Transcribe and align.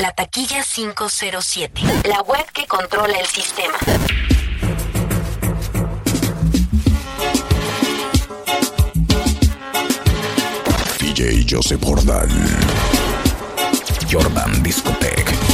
La 0.00 0.10
taquilla 0.12 0.64
507, 0.64 1.80
la 2.08 2.20
web 2.22 2.44
que 2.52 2.66
controla 2.66 3.16
el 3.16 3.26
sistema. 3.26 3.78
DJ 10.98 11.46
Joseph 11.48 11.80
Jordan. 11.84 12.28
Jordan 14.10 14.62
Discotech. 14.64 15.53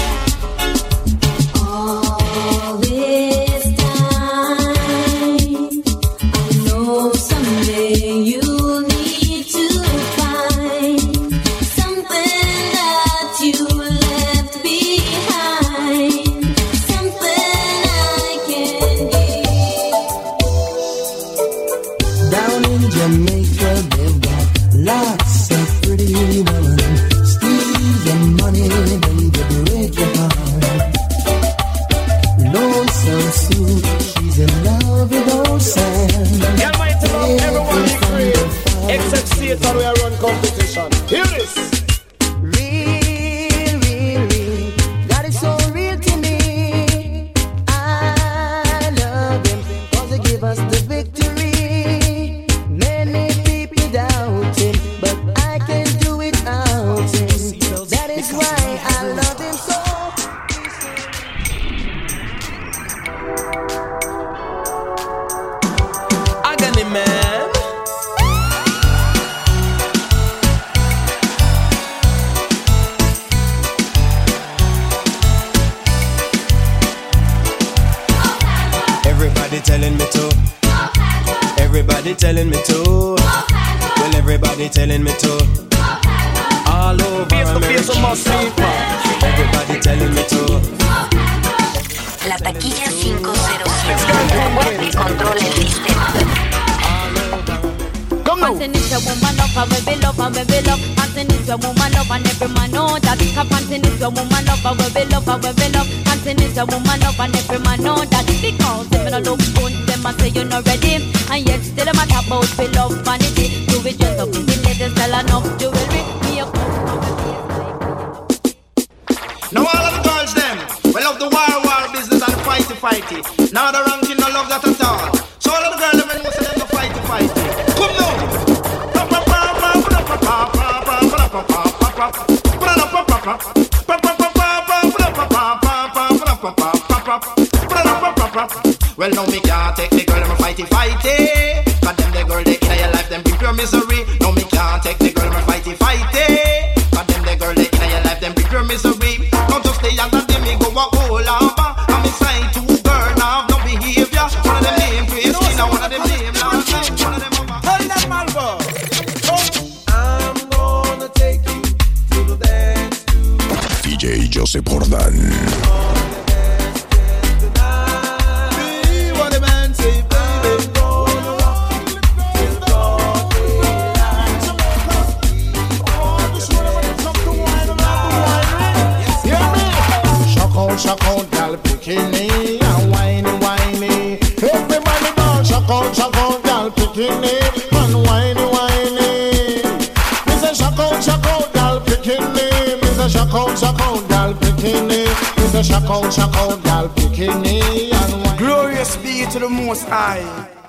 Most 199.70 199.88
High. 199.88 200.59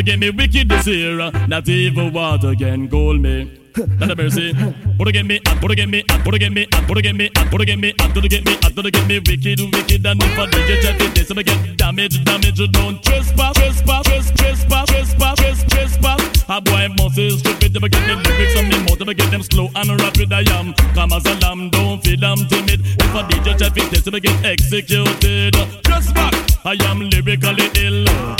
But 0.00 0.06
give 0.06 0.18
me 0.18 0.30
wicked 0.30 0.66
desire, 0.66 1.30
not 1.46 1.68
even 1.68 2.10
water 2.14 2.54
can 2.54 2.88
cool 2.88 3.18
me. 3.18 3.60
Not 3.98 4.12
a 4.12 4.16
mercy. 4.16 4.54
Put 4.96 5.12
get 5.12 5.26
me, 5.26 5.40
put 5.60 5.76
get 5.76 5.90
me, 5.90 6.02
put 6.24 6.40
get 6.40 6.50
me, 6.50 6.66
put 6.88 7.02
get 7.02 7.14
me, 7.14 7.28
put 7.52 7.66
get 7.66 7.78
me, 7.78 7.92
put 8.10 8.30
get 8.30 8.42
me, 8.42 8.56
put 8.72 8.92
get 8.94 9.06
me, 9.06 9.18
wicked, 9.20 9.60
wicked, 9.60 10.06
and 10.06 10.22
if 10.22 10.38
I 10.38 10.46
did 10.46 10.68
get 10.68 10.96
chatted, 10.96 11.28
gonna 11.28 11.42
get 11.42 11.76
damage, 11.76 12.24
damage, 12.24 12.72
don't 12.72 13.02
trespass, 13.02 13.52
trespass, 13.56 14.06
trespass, 14.06 14.88
trespass, 14.88 14.88
trespass, 14.88 15.64
trespass. 15.68 16.44
A 16.48 16.60
boy 16.62 16.88
must 16.96 17.18
is 17.18 17.40
stupid, 17.40 17.74
never 17.74 17.90
get 17.90 18.06
them 18.06 18.22
lyrics 18.22 18.56
on 18.56 18.68
me, 18.70 18.82
more 18.88 18.96
than 18.96 19.08
get 19.08 19.30
them 19.30 19.42
slow 19.42 19.68
and 19.74 20.00
rapid. 20.00 20.32
I 20.32 20.40
am 20.58 20.72
calm 20.94 21.12
as 21.12 21.26
a 21.26 21.34
lamb, 21.40 21.68
don't 21.68 22.02
feel 22.02 22.24
I'm 22.24 22.38
timid. 22.48 22.80
If 22.80 23.14
I 23.14 23.28
did 23.28 23.44
get 23.44 23.58
chatted, 23.58 23.90
this 23.90 24.08
I 24.08 24.18
get 24.18 24.44
executed. 24.46 25.52
Trespass, 25.84 26.56
I 26.64 26.78
am 26.88 27.00
lyrically 27.10 27.68
ill. 27.76 28.39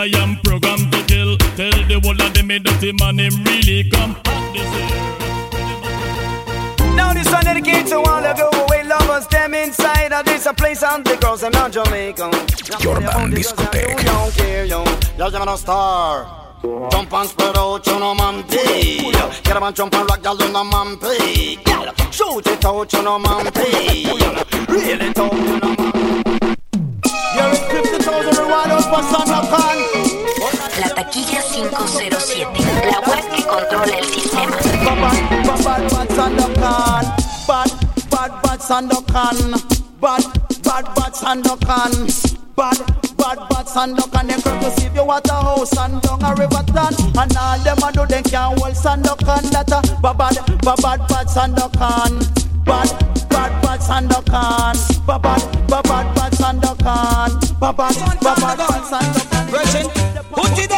I 0.00 0.06
am 0.16 0.36
programmed 0.42 0.90
to 0.92 1.04
kill. 1.04 1.36
Tell 1.60 1.76
the 1.84 2.00
world 2.02 2.16
that 2.20 2.32
they 2.32 2.40
made 2.40 2.64
dirty 2.64 2.90
man 2.92 3.18
him 3.18 3.44
really 3.44 3.84
come 3.90 4.14
back 4.24 4.54
this 4.54 4.64
year. 4.64 4.96
Now 6.96 7.12
this 7.12 7.30
one 7.30 7.44
dedicated 7.44 7.88
to 7.88 7.96
all 7.96 8.22
the 8.22 8.32
go-away 8.32 8.84
lovers. 8.84 9.26
Them 9.26 9.52
inside 9.52 10.14
of 10.14 10.24
this 10.24 10.46
a 10.46 10.54
place 10.54 10.82
and 10.82 11.04
the 11.04 11.16
girls 11.16 11.42
and 11.42 11.52
not 11.52 11.72
Jamaican. 11.72 12.32
Jordan 12.80 13.30
Discotheque. 13.30 14.02
Don't 14.06 14.32
care, 14.32 14.64
yo. 14.64 14.84
Yo, 15.18 15.26
I'm 15.26 15.56
star. 15.58 16.56
Jump 16.90 17.12
and 17.12 17.28
spread 17.28 17.58
out, 17.58 17.86
you 17.86 17.98
know, 17.98 18.14
man, 18.14 18.42
pig. 18.44 19.12
Get 19.12 19.54
up 19.54 19.62
and 19.64 19.76
jump 19.76 19.92
and 19.92 20.08
rock, 20.08 20.24
y'all, 20.24 20.38
you 20.38 20.50
know, 20.50 20.64
man, 20.64 20.96
pig. 20.96 21.60
Shoot 22.10 22.46
it 22.46 22.64
out, 22.64 22.90
you 22.90 23.02
know, 23.02 23.18
man, 23.18 23.52
pig. 23.52 24.06
Really 24.66 25.12
talk, 25.12 25.34
you 25.34 25.60
know, 25.60 25.74
man. 25.76 26.29
You're 27.32 27.54
50,000 27.54 28.38
rewards 28.38 28.86
for 28.90 29.02
Sandokan. 29.06 29.78
La 30.80 30.88
taquilla 30.94 31.40
507, 31.42 32.46
la 32.90 32.98
web 33.06 33.24
que 33.30 33.42
controla 33.46 33.98
el 33.98 34.04
sistema. 34.04 35.10
Bad, 35.46 35.62
bad, 35.64 35.64
bad, 35.64 35.92
bad 35.92 36.08
Sandokan. 36.10 36.96
Bad, 37.46 37.72
bad, 38.10 38.32
bad 38.42 38.60
Sandokan. 38.60 39.36
Bad, 40.00 40.24
bad, 40.64 40.94
bad 40.96 41.14
Sandokan. 41.14 41.92
Bad, 42.56 42.78
bad, 43.16 43.38
bad 43.48 43.66
Sandokan. 43.66 44.26
Them 44.26 44.42
come 44.42 44.60
to 44.60 44.70
see 44.72 44.86
if 44.86 44.94
you 44.94 45.02
a 45.02 45.20
house 45.32 45.76
and 45.78 46.02
down 46.02 46.24
a 46.24 46.34
river 46.34 46.64
town. 46.74 46.94
And 47.16 47.36
all 47.36 47.58
them 47.60 47.78
a 47.78 47.92
do, 47.92 48.06
them 48.06 48.24
can't 48.24 48.58
hold 48.58 48.74
Sandokan. 48.74 49.50
That 49.52 49.70
a 49.70 49.80
bad, 50.02 50.14
bad, 50.14 50.82
bad, 50.82 51.08
bad 51.08 51.26
Sandokan. 51.28 52.49
Bad, 52.64 52.88
bad, 53.28 53.62
bad 53.62 53.80
Sandokan. 53.80 54.76
Bad, 55.06 55.22
bad, 55.22 55.42
bad, 55.68 55.82
bad, 55.84 56.14
bad 56.14 56.32
Sandokan. 56.32 57.30
Bad, 57.60 57.76
bad, 57.76 57.94
bad, 58.20 58.20
bad, 58.20 58.58
bad 58.58 58.82
Sandokan. 58.84 59.46
Virgin, 59.50 59.86
put 60.32 60.58
it. 60.58 60.70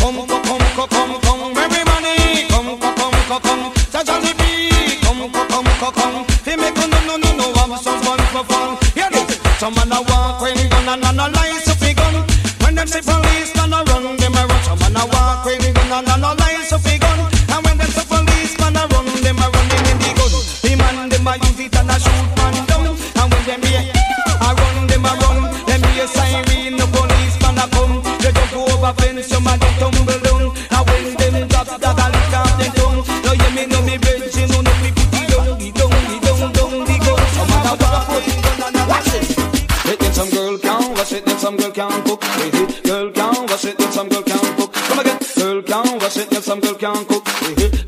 Come, 0.00 0.26
come, 0.26 0.42
come, 0.42 0.66
come, 0.76 0.88
come, 0.88 1.20
come, 1.20 1.56
everybody. 1.56 2.48
Come, 2.48 2.78
come, 2.80 2.94
come, 2.96 3.20
come, 3.28 3.40
come. 3.42 3.72
Touch 3.92 4.08
on. 4.08 4.22
Come, 5.02 5.30
come, 5.32 5.48
come, 5.48 5.72
come, 5.80 5.92
come. 5.92 6.26
They 6.44 6.56
make 6.56 6.76
no, 6.76 6.86
no, 6.86 7.16
no, 7.16 7.30
no. 7.36 7.52
Have 7.54 7.78
some 7.80 8.00
fun 8.02 8.18
for 8.32 8.44
fun. 8.44 8.78
Hear 8.94 9.10
this. 9.10 9.38
Some 9.58 9.74
man 9.74 9.92
a 9.92 10.00
walk 10.02 10.40
when 10.40 10.56
gun 10.70 10.88
and 10.88 11.04
analyze 11.04 11.68
if 11.68 11.82
he 11.82 11.92
gun. 11.94 12.24
When 12.62 12.74
them 12.74 12.86
say 12.86 13.02
police 13.02 13.37
can 41.78 42.02
cook. 42.02 42.24
Hey, 42.24 42.50
hey. 42.50 42.80
Girl 42.82 43.12
can 43.12 43.46
wash 43.46 43.64
it, 43.64 43.78
then 43.78 43.92
some 43.92 44.08
girl 44.08 44.22
can 44.22 44.56
cook. 44.56 44.72
Come 44.72 44.98
again. 44.98 45.18
Girl 45.36 45.62
can 45.62 45.98
wash 46.00 46.16
it, 46.16 46.28
then 46.28 46.42
some 46.42 46.60
girl 46.60 46.74
can 46.74 47.04
cook. 47.04 47.24
Wash 47.24 47.58
it, 47.58 47.84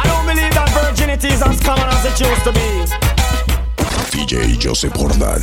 I 0.00 0.04
don't 0.06 0.26
believe 0.26 0.54
that 0.54 0.70
virginity 0.72 1.28
is 1.28 1.42
as 1.42 1.60
common 1.60 1.88
as 1.88 2.04
it 2.06 2.18
used 2.18 2.44
to 2.44 2.52
be. 2.52 3.05
DJ 4.36 4.58
Joseph 4.58 4.92
Jordan. 4.92 5.42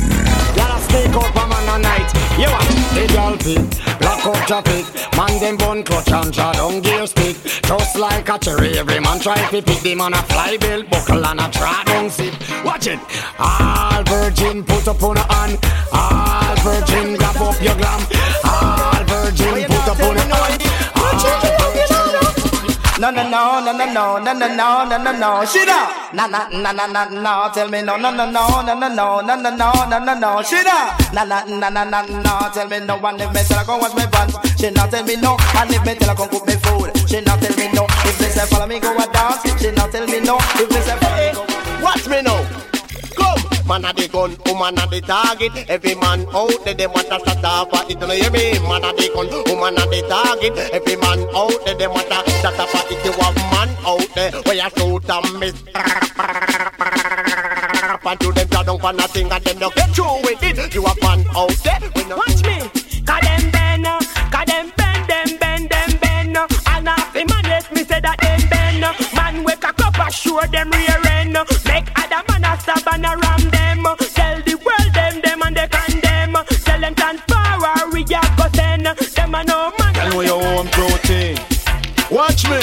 Y'all 0.54 0.70
a 0.70 0.80
sneak 0.86 1.14
out 1.16 1.26
for 1.34 1.46
man 1.48 1.66
a 1.68 1.78
night. 1.82 2.08
You 2.38 2.46
want 2.46 2.70
the 2.94 3.04
girl 3.12 3.36
pick, 3.36 3.98
block 3.98 4.24
out 4.24 4.46
traffic. 4.46 4.86
Man 5.16 5.40
them 5.40 5.56
bun 5.56 5.82
clutch 5.82 6.12
and 6.12 6.32
draw 6.32 6.52
down 6.52 6.80
gear 6.80 7.04
stick. 7.06 7.36
Just 7.64 7.96
like 7.96 8.28
a 8.28 8.38
cherry, 8.38 8.78
every 8.78 9.00
man 9.00 9.18
try 9.18 9.34
to 9.50 9.62
pick 9.62 9.80
the 9.80 9.94
man 9.96 10.14
a 10.14 10.22
fly 10.30 10.56
belt 10.58 10.88
buckle 10.90 11.26
and 11.26 11.40
a 11.40 11.50
draw 11.50 11.82
down 11.82 12.08
zip. 12.08 12.34
Watch 12.64 12.86
it. 12.86 13.00
All 13.38 14.04
virgin 14.04 14.62
put 14.62 14.86
up 14.86 15.02
on 15.02 15.16
a 15.16 15.32
hand. 15.32 15.58
All 15.92 16.54
virgin 16.62 17.16
grab 17.16 17.36
up 17.36 17.60
your 17.60 17.74
glam. 17.74 18.00
All 18.44 19.04
virgin 19.10 19.64
put 19.64 19.88
up 19.88 20.00
on 20.00 20.16
a 20.16 20.20
hand. 20.20 20.62
All 20.94 21.18
virgin 21.18 21.93
no 23.00 23.10
no 23.10 23.22
no 23.28 23.60
no 23.60 23.72
no 23.72 23.86
no 23.86 24.18
no 24.18 24.32
no 24.32 24.48
no 24.48 24.84
no 24.84 24.98
no 24.98 25.12
no 25.12 25.44
shit 25.44 25.68
up 25.68 26.14
na 26.14 26.26
na 26.28 26.46
na 26.48 26.70
na 26.72 26.86
na 26.86 27.04
no 27.10 27.50
tell 27.52 27.68
me 27.68 27.82
no 27.82 27.96
no 27.96 28.10
no 28.10 28.24
no 28.30 28.62
no 28.62 28.74
no 28.74 28.88
no 28.88 29.20
no 29.20 29.34
no 29.36 29.50
no 29.50 29.72
no 29.88 29.98
no 29.98 30.14
no 30.14 30.42
shit 30.42 30.66
up 30.66 31.12
na 31.12 31.24
na 31.24 31.42
na 31.44 31.68
na 31.70 31.84
na 31.84 32.02
no 32.02 32.50
tell 32.54 32.68
me 32.68 32.78
no 32.80 32.94
and 33.04 33.20
if 33.20 33.32
me 33.34 33.42
tell 33.48 33.58
her 33.58 33.64
come 33.64 33.80
wash 33.80 33.94
my 33.94 34.06
pants 34.06 34.36
she 34.60 34.70
not 34.70 34.90
tell 34.90 35.02
me 35.04 35.16
no 35.16 35.36
and 35.58 35.70
if 35.74 35.84
me 35.84 35.94
tell 35.96 36.08
her 36.10 36.14
come 36.14 36.28
cook 36.28 36.46
me 36.46 36.54
food 36.62 36.90
she 37.08 37.20
not 37.22 37.40
tell 37.40 37.56
me 37.56 37.66
no 37.74 37.84
if 38.06 38.20
me 38.20 38.28
say 38.28 38.46
follow 38.46 38.66
me 38.66 38.78
go 38.78 38.94
a 38.96 39.06
dance 39.12 39.42
she 39.60 39.70
not 39.72 39.90
tell 39.90 40.06
me 40.06 40.20
no 40.20 40.36
if 40.62 40.70
me 40.70 40.80
say 40.80 40.96
follow 40.98 41.16
me 41.18 41.32
go 41.34 41.64
Watch 41.82 42.08
me 42.08 42.22
now. 42.22 42.53
Man 43.66 43.84
a 43.84 43.92
the 43.94 44.08
gun, 44.08 44.36
woman 44.46 44.76
a 44.78 44.86
the 44.86 45.00
target. 45.00 45.52
Every 45.70 45.94
man 45.94 46.26
out 46.34 46.52
there, 46.64 46.74
them 46.74 46.92
want 46.92 47.08
to 47.08 47.18
shut 47.24 47.44
off 47.44 47.72
it. 47.72 47.90
You 47.90 47.96
know 47.96 48.08
hear 48.08 48.30
me? 48.30 48.58
Man 48.60 48.84
a 48.84 48.92
the 48.92 49.08
gun, 49.14 49.28
woman 49.48 49.74
a 49.80 49.84
the 49.88 50.04
target. 50.08 50.52
Every 50.72 50.96
man 50.96 51.20
out 51.34 51.64
there, 51.64 51.74
them 51.74 51.90
want 51.92 52.08
to 52.08 52.30
shut 52.42 52.58
off 52.60 52.74
it. 52.90 53.04
You 53.04 53.12
have 53.12 53.36
man 53.52 53.70
out 53.86 54.06
there 54.14 54.32
where 54.44 54.54
you 54.54 54.68
shoot 54.76 55.08
and 55.08 55.40
miss. 55.40 55.56
And 58.06 58.20
to 58.20 58.32
them 58.32 58.48
down 58.48 58.78
for 58.78 58.92
nothing, 58.92 59.32
and 59.32 59.44
them 59.44 59.58
don't 59.58 59.74
get 59.74 59.90
through 59.94 60.20
with 60.28 60.42
it. 60.42 60.74
You 60.74 60.82
have 60.84 61.00
man 61.00 61.24
out 61.34 61.50
there. 61.64 61.80
We 61.96 62.02
Watch 62.04 62.44
me, 62.44 62.60
cause 63.00 63.20
them 63.24 63.50
bend, 63.50 63.86
uh, 63.86 63.98
cause 64.30 64.44
them 64.44 64.72
bend, 64.76 65.08
them 65.08 65.38
bend, 65.40 65.70
them 65.70 65.90
bend. 66.00 66.36
uh, 66.36 66.46
And 66.68 66.88
half 66.88 67.14
man 67.14 67.44
let 67.48 67.72
me 67.72 67.82
say 67.84 68.00
that 68.00 68.18
them 68.20 68.48
bend. 68.50 68.84
uh, 68.84 68.92
Man 69.16 69.42
wake 69.42 69.64
up 69.64 69.80
up 69.80 70.06
assure 70.06 70.46
them 70.48 70.70
rear 70.70 71.00
end. 71.16 71.34
uh, 71.36 71.44
Make 71.64 71.88
own 80.44 80.68
protein. 80.68 81.36
Watch 82.10 82.48
me. 82.48 82.60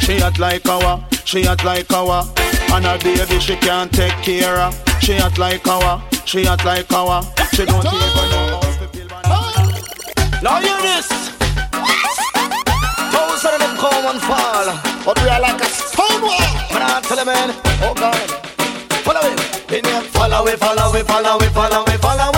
She 0.00 0.22
act 0.22 0.38
like 0.38 0.66
our, 0.68 1.04
she 1.24 1.46
act 1.46 1.64
like 1.64 1.92
our. 1.92 2.24
And 2.72 2.84
her 2.84 2.98
baby 2.98 3.38
she 3.40 3.56
can't 3.56 3.92
take 3.92 4.12
care 4.22 4.58
of. 4.60 4.74
She 5.00 5.14
act 5.14 5.38
like 5.38 5.66
our, 5.66 6.02
she 6.24 6.46
act 6.46 6.64
like 6.64 6.92
our. 6.92 7.22
She 7.52 7.64
don't 7.64 7.84
even 7.84 8.30
know 8.30 8.60
how 9.24 9.42
to. 9.72 10.42
Now 10.42 10.60
hear 10.60 10.80
this. 10.82 11.08
Thousands 13.10 13.54
of 13.54 13.58
them 13.58 13.76
come 13.76 14.06
and 14.06 14.20
fall, 14.22 14.66
but 15.04 15.20
we 15.22 15.28
are 15.28 15.40
like 15.40 15.60
a 15.60 15.66
stone. 15.66 16.22
Man, 16.72 16.82
I 16.82 17.00
tell 17.02 17.16
them, 17.16 17.26
man, 17.26 17.50
oh 17.82 17.94
God, 17.94 18.30
follow 19.02 19.20
it. 19.26 19.72
In 19.72 19.84
here, 19.84 20.02
follow 20.14 20.46
it, 20.46 20.58
follow 20.58 20.94
it, 20.94 21.06
follow 21.06 21.38
it, 21.42 21.50
follow 21.50 21.84
it, 21.84 22.00
follow 22.00 22.30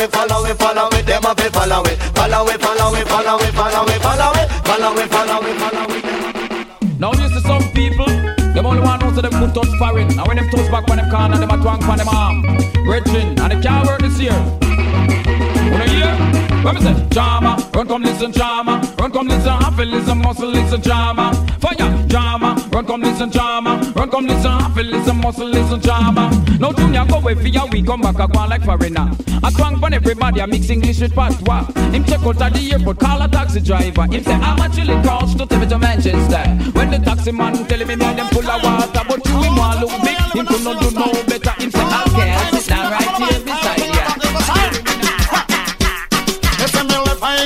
it, 0.00 0.12
follow 0.12 0.44
it, 0.46 0.56
follow 0.58 0.88
it. 0.92 1.06
Them 1.06 1.24
a 1.24 1.34
be 1.34 1.42
follow 1.52 1.82
it, 1.84 1.98
follow 2.14 2.48
it, 2.48 2.60
follow 2.60 2.94
it, 2.94 3.06
follow 3.06 3.38
it, 3.38 3.52
follow 3.52 3.84
it, 3.84 4.00
follow 4.00 4.32
it, 4.32 4.48
follow 4.64 4.96
it, 4.96 5.08
follow 5.10 5.46
it, 5.46 5.56
follow. 5.60 5.90
Now 6.98 7.12
you 7.12 7.28
see 7.28 7.40
some 7.40 7.62
people, 7.72 8.06
them 8.54 8.66
only 8.66 8.82
want 8.82 9.02
know 9.02 9.12
so 9.14 9.20
them 9.20 9.32
could 9.32 9.54
touch 9.54 9.78
foreign. 9.78 10.08
And 10.18 10.26
when 10.26 10.36
them 10.36 10.48
touch 10.50 10.70
back 10.70 10.88
on 10.90 10.96
them 10.96 11.10
corner, 11.10 11.38
them 11.38 11.50
a 11.50 11.56
twang 11.56 11.82
on 11.84 11.98
them 11.98 12.08
arm. 12.08 12.42
Brethren, 12.84 13.38
and 13.38 13.52
they 13.52 13.60
can't 13.60 13.86
work 13.86 14.00
this 14.00 14.18
year. 14.18 14.38
Wanna 15.70 15.88
hear? 15.88 16.49
When 16.62 16.74
me 16.74 16.82
say 16.82 17.08
drama, 17.08 17.56
run 17.74 17.88
come 17.88 18.02
listen 18.02 18.32
drama, 18.32 18.82
run 18.98 19.10
come 19.10 19.28
listen 19.28 19.50
happy 19.50 19.86
listen 19.86 20.18
muscle 20.18 20.48
listen 20.48 20.80
drama. 20.82 21.32
Fire 21.58 22.06
drama, 22.06 22.68
run 22.70 22.84
come 22.84 23.00
listen 23.00 23.30
drama, 23.30 23.92
run 23.96 24.10
come 24.10 24.26
listen 24.26 24.50
happy 24.50 24.82
listen 24.82 25.16
muscle 25.16 25.48
listen 25.48 25.80
drama. 25.80 26.30
Now 26.60 26.72
junior 26.72 27.06
go 27.06 27.16
away 27.16 27.34
for 27.34 27.48
your 27.48 27.66
week, 27.68 27.86
come 27.86 28.02
back 28.02 28.18
a 28.18 28.28
go 28.28 28.46
like 28.46 28.62
foreigner. 28.62 29.10
I 29.42 29.50
twang 29.50 29.82
on 29.82 29.94
everybody, 29.94 30.42
I 30.42 30.46
mix 30.46 30.68
English 30.68 31.00
with 31.00 31.14
patois. 31.14 31.64
Him 31.92 32.04
check 32.04 32.20
out 32.20 32.42
at 32.42 32.52
the 32.52 32.72
airport, 32.72 32.98
call 32.98 33.22
a 33.22 33.28
taxi 33.28 33.60
driver. 33.60 34.02
Him 34.02 34.22
say 34.22 34.34
I'm 34.34 34.60
actually 34.60 35.00
cross 35.02 35.34
to 35.36 35.46
take 35.46 35.60
me 35.60 35.66
to 35.66 35.78
Manchester. 35.78 36.44
When 36.76 36.90
the 36.90 36.98
taxi 36.98 37.32
man 37.32 37.54
tell 37.68 37.78
me 37.78 37.84
me 37.86 37.94
them 37.96 38.26
full 38.28 38.46
of 38.46 38.62
water, 38.62 39.02
but 39.08 39.26
you 39.26 39.42
him 39.42 39.56
want 39.56 39.80
look 39.80 40.02
big, 40.02 40.18
him 40.36 40.44
could 40.44 40.62
not 40.62 40.78
do 40.78 40.90
no 40.90 41.10
better. 41.24 41.54
Him 41.62 41.70
say 41.70 41.80
I 41.80 42.04
can't 42.04 42.54
sit 42.62 42.68
down 42.68 42.92
right 42.92 43.16
here 43.16 43.40
beside 43.44 43.78
ya. 43.96 44.79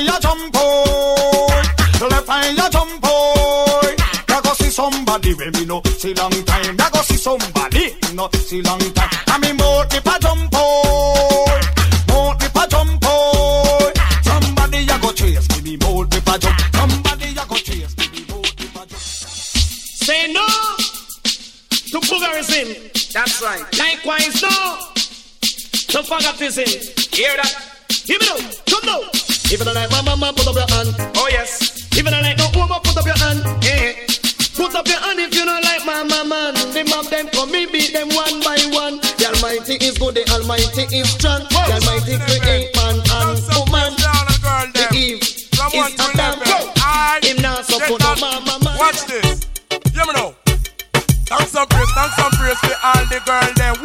Listen 0.05 0.11
me 0.11 0.11
left 0.11 0.23
jump 0.23 0.51
oh. 0.55 1.47
boy, 1.99 2.07
left 2.07 2.29
eye 2.29 2.51
ya 2.51 2.69
jump 2.69 2.99
oh. 3.03 3.81
boy. 3.81 3.95
Ya 4.29 4.41
go 4.41 4.53
see 4.53 4.69
somebody 4.69 5.33
when 5.33 5.51
me 5.53 5.65
no 5.65 5.81
see 5.97 6.13
long 6.13 6.31
time. 6.45 6.77
Ya 6.77 6.89
go 6.89 7.01
see 7.01 7.17
somebody 7.17 7.95
no 8.13 8.29
see 8.33 8.61
long 8.61 8.79
time. 8.79 9.09
Oh. 9.11 9.33
I 9.33 9.37
mean 9.39 9.57
more 9.57 9.85
the 9.85 10.01
pa 10.03 10.17
jump 10.21 10.51
boy, 10.51 11.59
more 12.13 12.35
the 12.35 12.49
pa 12.53 12.67
jump 12.67 13.01
boy. 13.01 13.91
Somebody 14.23 14.85
ya 14.85 14.97
go 14.99 15.11
chase 15.11 15.47
give 15.47 15.63
me 15.63 15.77
more 15.77 16.05
the 16.05 16.21
pa 16.21 16.37
jump. 16.37 16.59
Somebody 16.75 17.33
ya 17.33 17.45
go 17.45 17.55
chase 17.55 17.93
give 17.95 18.11
me 18.11 18.25
more 18.29 18.41
the 18.43 18.67
pa 18.73 18.85
jump. 18.85 19.01
Say 19.01 20.31
no 20.33 20.45
to 21.91 21.99
boogerism. 21.99 23.11
That's 23.13 23.41
right. 23.41 23.63
Likewise, 23.79 24.41
no 24.41 24.49
to 25.41 26.03
faggotism. 26.03 27.15
Hear 27.15 27.35
that? 27.37 27.55
Give 28.05 28.21
it 28.21 28.29
up. 28.29 28.65
Come 28.67 28.85
now. 28.85 29.14
Don't 29.63 29.73
like 29.73 29.89
my 29.91 30.01
mama, 30.01 30.33
put 30.35 30.47
up 30.47 30.55
your 30.55 30.67
hand. 30.67 30.91
Oh 31.15 31.29
yes. 31.31 31.87
You 31.95 32.03
like 32.03 32.37
no 32.37 32.51
woman, 32.55 32.79
put 32.83 32.97
up 32.97 33.05
your 33.05 33.15
hand. 33.15 33.39
Eh. 33.63 33.95
Put 34.55 34.75
up 34.75 34.85
your 34.87 34.99
hand 34.99 35.19
if 35.19 35.33
you 35.33 35.45
don't 35.45 35.63
like 35.63 35.85
my 35.85 36.03
mama. 36.03 36.51
The 36.73 36.83
mob 36.91 37.05
them 37.07 37.29
come 37.29 37.51
me 37.51 37.65
beat 37.65 37.93
them 37.93 38.09
one 38.09 38.43
by 38.43 38.59
one. 38.75 38.99
The 39.15 39.31
Almighty 39.31 39.79
is 39.79 39.97
good, 39.97 40.15
the 40.15 40.27
Almighty 40.35 40.83
is 40.91 41.07
strong. 41.09 41.47
The 41.47 41.79
Almighty 41.79 42.19
create 42.27 42.75
man 42.75 42.99
and 42.99 43.39
woman. 43.55 43.95
The 44.75 44.91
Eve 44.91 45.23
is 45.23 45.95
to 45.95 46.07
Adam. 46.19 47.23
Him 47.23 47.41
now 47.41 47.61
so 47.61 47.79
that. 47.79 47.95
no 47.95 48.15
mama. 48.19 48.75
Watch 48.77 49.07
this. 49.07 49.47
Hear 49.95 50.05
me 50.05 50.13
now. 50.19 50.35
Thanks 51.31 51.55
and 51.55 51.69
praise, 51.69 51.91
thanks 51.95 52.19
and 52.19 52.33
praise 52.35 52.59
for 52.59 52.75
all 52.83 53.05
the 53.07 53.19
girl 53.23 53.53
them. 53.55 53.84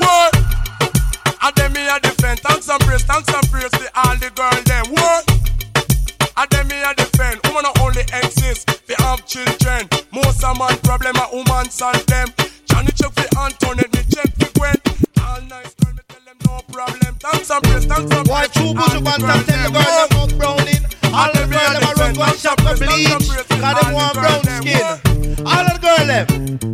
Children. 9.30 9.86
Most 10.12 10.42
of 10.42 10.58
man 10.58 10.76
problem 10.82 11.14
a 11.16 11.26
woman 11.32 11.70
solve 11.70 12.04
them. 12.06 12.26
Johnny 12.66 12.90
check 12.98 13.12
for 13.14 13.28
Antoinette, 13.38 13.92
me 13.94 14.02
check 14.10 14.26
for 14.34 14.50
Gwen. 14.58 14.74
All 15.22 15.40
nice 15.46 15.72
girl, 15.78 15.94
me 15.94 16.02
tell 16.08 16.20
them 16.26 16.36
no 16.46 16.60
problem. 16.72 17.14
Thanks 17.22 17.50
and 17.50 17.62
praise, 17.62 17.86
thanks 17.86 18.10
and 18.10 18.26
praise. 18.26 18.28
Why 18.28 18.46
true 18.48 18.74
bush 18.74 18.94
up 18.94 19.06
and 19.06 19.22
tell 19.22 19.38
the 19.38 19.70
girl 19.70 19.86
What? 19.86 20.10
them 20.10 20.18
out 20.18 20.32
browning. 20.38 20.84
All 21.14 21.30
the 21.32 21.46
girl 21.46 21.70
them 21.78 21.82
a 21.86 21.92
run 21.94 22.14
to 22.14 22.22
a 22.22 22.30
shop 22.36 22.58
to 22.58 22.74
bleach. 22.74 23.30
Cause 23.62 23.82
them 23.82 23.94
want 23.94 24.14
brown 24.14 24.42
skin. 24.42 25.46
All 25.46 25.64
the 25.64 25.78
girl 25.80 26.06
them. 26.10 26.69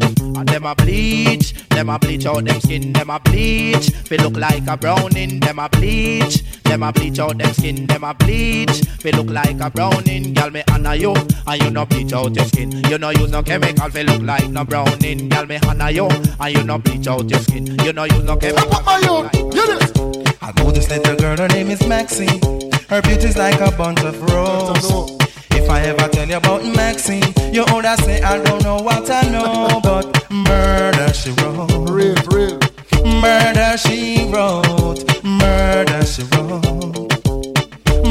And 0.57 0.65
them 0.65 0.73
a 0.73 0.75
bleach, 0.75 1.53
them 1.69 1.91
a 1.91 1.99
bleach 1.99 2.25
out 2.25 2.43
them 2.47 2.59
skin, 2.63 2.91
them 2.95 3.11
a 3.11 3.21
bleach. 3.21 3.89
They 4.09 4.17
look 4.17 4.39
like 4.39 4.67
a 4.67 4.75
browning, 4.75 5.39
them 5.39 5.59
a 5.59 5.69
bleach. 5.69 6.43
Them 6.63 6.83
a 6.83 6.91
bleach 6.91 7.19
out 7.19 7.37
them 7.37 7.53
skin, 7.53 7.87
them 7.87 8.05
a 8.05 8.15
bleach. 8.15 8.81
They 9.03 9.13
look 9.13 9.29
like 9.29 9.61
a 9.61 9.69
browning, 9.69 10.33
girl 10.33 10.51
me 10.51 10.63
honor 10.71 10.95
you, 10.95 11.15
and 11.47 11.63
you 11.63 11.69
no 11.69 11.85
bleach 11.85 12.15
out 12.15 12.35
your 12.35 12.47
skin. 12.47 12.73
You 12.89 12.97
no 12.97 13.11
use 13.11 13.31
no 13.31 13.43
chemical, 13.43 13.91
they 13.91 14.03
look 14.03 14.23
like 14.23 14.49
no 14.49 14.65
browning, 14.65 15.29
girl 15.29 15.45
me 15.45 15.59
honor 15.69 15.91
you, 15.91 16.07
and 16.07 16.57
you 16.57 16.65
no 16.65 16.79
bleach 16.79 17.07
out 17.07 17.29
your 17.29 17.41
skin. 17.41 17.67
You 17.85 17.93
no 17.93 18.05
use 18.05 18.25
no 18.25 18.39
chemical. 18.39 18.81
My 18.81 18.99
youth, 19.01 19.53
hear 19.53 19.67
this. 19.67 19.93
I 20.41 20.53
know 20.57 20.71
this 20.71 20.89
little 20.89 21.17
girl, 21.17 21.37
her 21.37 21.49
name 21.49 21.71
is 21.71 21.87
Maxine. 21.87 22.41
Her 22.89 23.03
beauty's 23.03 23.37
like 23.37 23.61
a 23.61 23.77
bunch 23.77 24.01
of 24.01 24.19
roses. 24.23 25.19
If 25.51 25.69
I 25.69 25.83
ever 25.83 26.09
tell 26.09 26.27
you 26.27 26.37
about 26.37 26.65
Maxine, 26.65 27.25
you 27.53 27.63
older 27.71 27.95
say 27.97 28.23
I 28.23 28.43
don't 28.43 28.63
know 28.63 28.77
what 28.77 29.11
I 29.11 29.29
know, 29.29 29.81
but 29.83 30.16
murder 30.31 31.13
she 31.13 31.31
wrote. 31.33 31.91
Real, 31.91 32.15
real. 32.31 32.59
Murder 33.05 33.77
she 33.79 34.29
wrote. 34.33 35.05
Murder 35.25 36.05
she 36.05 36.23
wrote. 36.35 36.63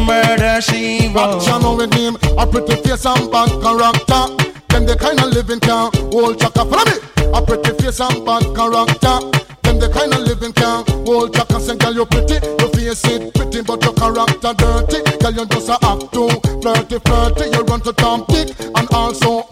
Murder 0.06 0.62
she 0.62 1.10
wrote. 1.14 1.42
Action 1.42 1.78
with 1.78 1.94
him, 1.94 2.16
a 2.38 2.46
pretty 2.46 2.76
face 2.84 3.06
and 3.06 3.32
bad 3.32 3.50
character. 3.62 4.24
Them 4.70 4.86
the 4.86 4.96
kind 5.00 5.20
of 5.20 5.32
living 5.34 5.60
can 5.60 5.92
hold 6.12 6.40
chaka. 6.40 6.66
Follow 6.66 6.86
me. 6.86 6.98
A 7.34 7.42
pretty 7.42 7.72
face 7.82 8.00
and 8.00 8.26
bad 8.26 8.44
character. 8.56 9.20
Them 9.64 9.80
the 9.80 9.90
kind 9.92 10.14
of 10.14 10.22
living 10.22 10.54
can 10.54 10.86
hold 11.06 11.34
chaka. 11.34 11.60
Say, 11.60 11.78
girl, 11.78 11.94
you 11.94 12.06
pretty, 12.06 12.40
your 12.60 12.70
face 12.70 13.04
it 13.06 13.34
pretty, 13.34 13.62
but 13.62 13.84
your 13.84 13.94
character 13.94 14.54
dirty. 14.54 15.00
Girl, 15.20 15.34
you 15.34 15.46
just 15.48 15.70
a 15.70 15.78
act 15.82 16.14
too 16.14 16.30
flirty, 16.62 17.00
flirty. 17.00 17.50
You 17.56 17.64
run 17.64 17.82
to 17.82 17.94
Tom 17.94 18.26
Dick 18.28 18.54
and 18.60 18.88
also 18.92 19.48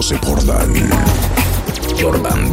DJ 0.00 0.16
Joseph 0.16 0.24
Jordan. 0.24 0.72
Jordan 1.94 2.50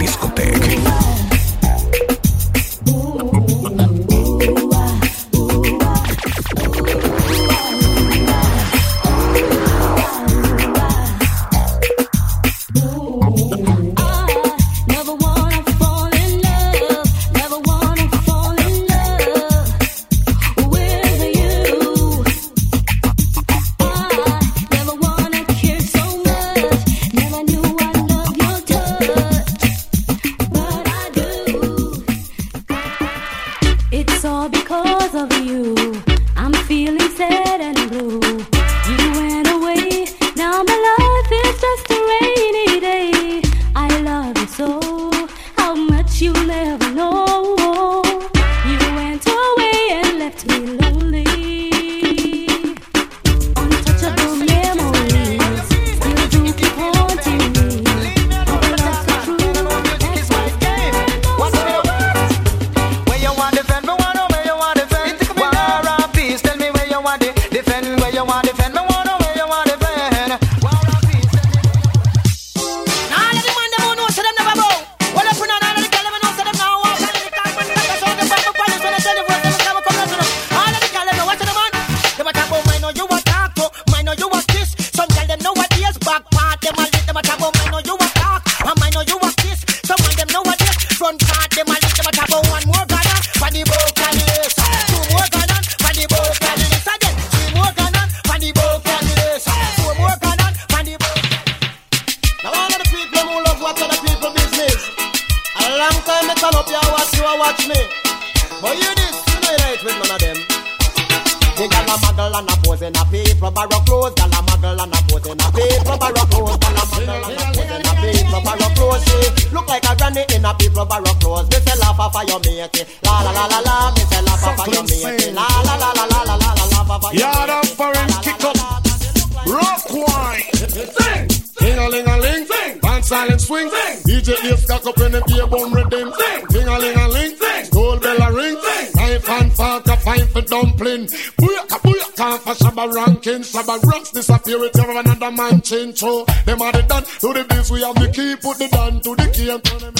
them 145.69 146.61
are 146.61 146.71
the 146.71 146.81
done 146.87 147.03
to 147.03 147.33
the 147.33 147.43
biz. 147.49 147.69
We 147.69 147.81
have 147.81 147.95
the 147.95 148.07
key. 148.07 148.35
Put 148.39 148.57
the 148.57 148.67
to 149.03 149.15
the 149.15 149.27
key 149.35 149.49
and 149.51 149.61
turn 149.63 149.79
them. 149.79 149.93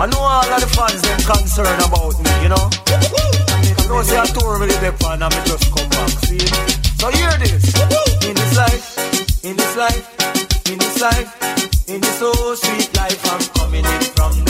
I 0.00 0.06
know 0.06 0.18
all 0.18 0.42
of 0.42 0.60
the 0.60 0.66
fans 0.66 1.02
them 1.02 1.20
concerned 1.22 1.82
about 1.86 2.18
me, 2.18 2.30
you 2.42 2.50
know. 2.50 2.66
know 3.86 4.02
say 4.02 4.18
I 4.18 4.26
tour 4.34 4.58
with 4.58 4.74
the 4.82 4.90
pan 4.98 5.22
and 5.22 5.30
me 5.30 5.40
just 5.46 5.70
come 5.70 5.88
back. 5.90 6.10
See? 6.26 6.50
So 6.98 7.10
hear 7.14 7.30
this. 7.38 7.62
In 8.26 8.34
this 8.34 8.56
life, 8.58 8.98
in 9.44 9.54
this 9.54 9.76
life, 9.76 10.66
in 10.66 10.78
this 10.78 11.00
life, 11.00 11.88
in 11.88 12.00
this 12.00 12.18
so 12.18 12.34
sweet 12.56 12.90
life, 12.96 13.22
I'm 13.30 13.42
coming 13.54 13.86
in 13.86 14.02
from 14.18 14.47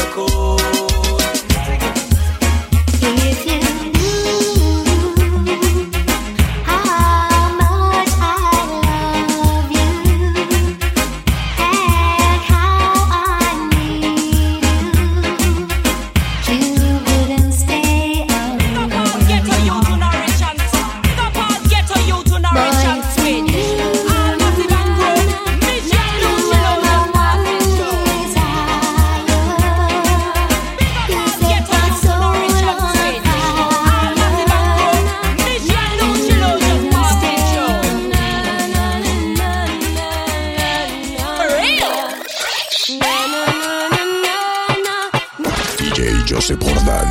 ese 46.49 46.57
bordal. 46.57 47.08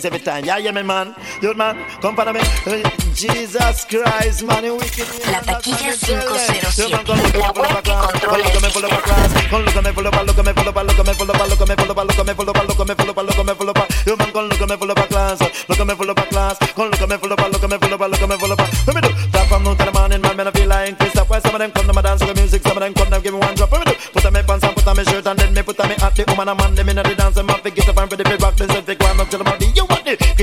Things 0.00 0.04
every 0.04 0.20
time. 0.20 0.44
Yeah, 0.44 0.58
yeah, 0.58 0.72
me, 0.72 0.82
man. 0.82 1.14
Yo, 1.42 1.54
man, 1.54 1.76
come 2.00 2.16
for 2.16 2.32
me. 2.32 2.40
Uh, 2.40 2.88
Jesus 3.14 3.84
Christ, 3.84 4.44
man, 4.44 4.64
you 4.64 4.76
wicked. 4.76 5.06
La 5.30 5.40
taquilla 5.40 5.92
507. 5.92 6.90
La 7.38 7.52
web 7.52 7.82
que 7.82 7.92
controla 7.92 8.44
Con 9.50 9.64
lo 9.64 9.72
que 9.72 9.82
me 9.82 9.92
follow 9.92 10.10
pa, 10.10 10.22
lo 10.22 10.34
que 10.34 10.42
me 10.42 10.54
follow 10.54 10.72
pa, 10.72 10.82
lo 10.82 10.94
que 10.94 11.02
me 11.02 11.14
follow 11.14 11.34
pa, 11.34 11.44
lo 11.44 11.56
que 11.56 11.64
me 11.64 11.76
follow 11.76 11.94
pa, 11.94 12.04
lo 12.04 12.14
que 12.14 12.24
me 12.24 12.34
follow 12.34 12.52
pa, 12.52 12.62
lo 12.62 12.74
que 12.74 12.84
me 12.84 12.94
follow 12.94 13.14
pa, 13.14 13.22
lo 13.22 13.32
que 13.32 13.44
me 13.44 13.54
follow 13.54 13.74
pa. 13.74 13.86
Yo, 14.06 14.16
man, 14.16 14.30
con 14.30 14.48
lo 14.48 14.56
que 14.56 14.66
me 14.66 14.76
follow 14.76 14.94
class, 14.94 15.40
lo 15.68 15.76
que 15.76 15.84
me 15.84 15.94
follow 15.96 16.14
class, 16.14 16.58
con 16.74 16.90
lo 16.90 16.96
que 16.96 17.06
me 17.06 17.18
follow 17.18 17.36
pa, 17.36 17.48
lo 17.48 17.60
que 17.60 17.68
me 17.68 17.78
follow 17.78 17.98
pa, 17.98 18.08
lo 18.08 18.16
que 18.16 18.26
me 18.26 18.36
follow. 18.38 18.56
Let 18.86 18.94
me 18.94 19.00
do. 19.00 19.08
Top 19.32 19.46
from 19.48 19.64
noon 19.64 19.76
to 19.76 19.84
the 19.84 19.92
morning, 19.92 20.20
man, 20.20 20.36
man, 20.36 20.48
I 20.48 20.50
feel 20.52 20.68
like 20.68 20.98
Chris. 20.98 21.12
That's 21.12 21.28
why 21.28 21.40
some 21.40 21.54
of 21.54 21.60
them 21.60 21.70
come 21.72 21.86
to 21.86 21.92
my 21.92 22.02
dance 22.02 22.20
with 22.20 22.34
the 22.34 22.40
music, 22.40 22.62
some 22.62 22.76
of 22.76 22.80
them 22.80 22.94
come 22.94 23.10
to 23.10 23.20
give 23.20 23.34
me 23.34 23.40
one 23.40 23.54
drop. 23.54 23.72
Let 23.72 23.86
me 23.86 23.92
do. 23.92 23.98
Put 24.12 24.24
on 24.24 24.32
my 24.32 24.42
pants 24.42 24.64
and 24.64 24.74
put 24.74 24.86
on 24.86 24.96
my 24.96 25.02
shirt 25.02 25.26
and 25.26 25.38
then 25.38 25.52
me 25.52 25.62
put 25.62 25.80
on 25.80 25.88
me 25.88 25.94
hat. 25.98 26.14
The 26.14 26.24
woman 26.28 26.48
and 26.48 26.58
man, 26.58 26.74
them 26.74 26.88
in 26.88 26.96
the 26.96 27.14
dance, 27.14 27.34
them 27.34 27.48
have 27.48 27.62
to 27.62 27.70
get 27.70 27.88
up 27.88 27.98
and 27.98 28.10
ready 28.10 28.24
to 28.24 28.36
rock. 28.38 28.56
This 28.56 28.70
is 28.70 28.84
the 28.84 28.94
up 29.20 29.28
to 29.28 29.36
the 29.38 29.44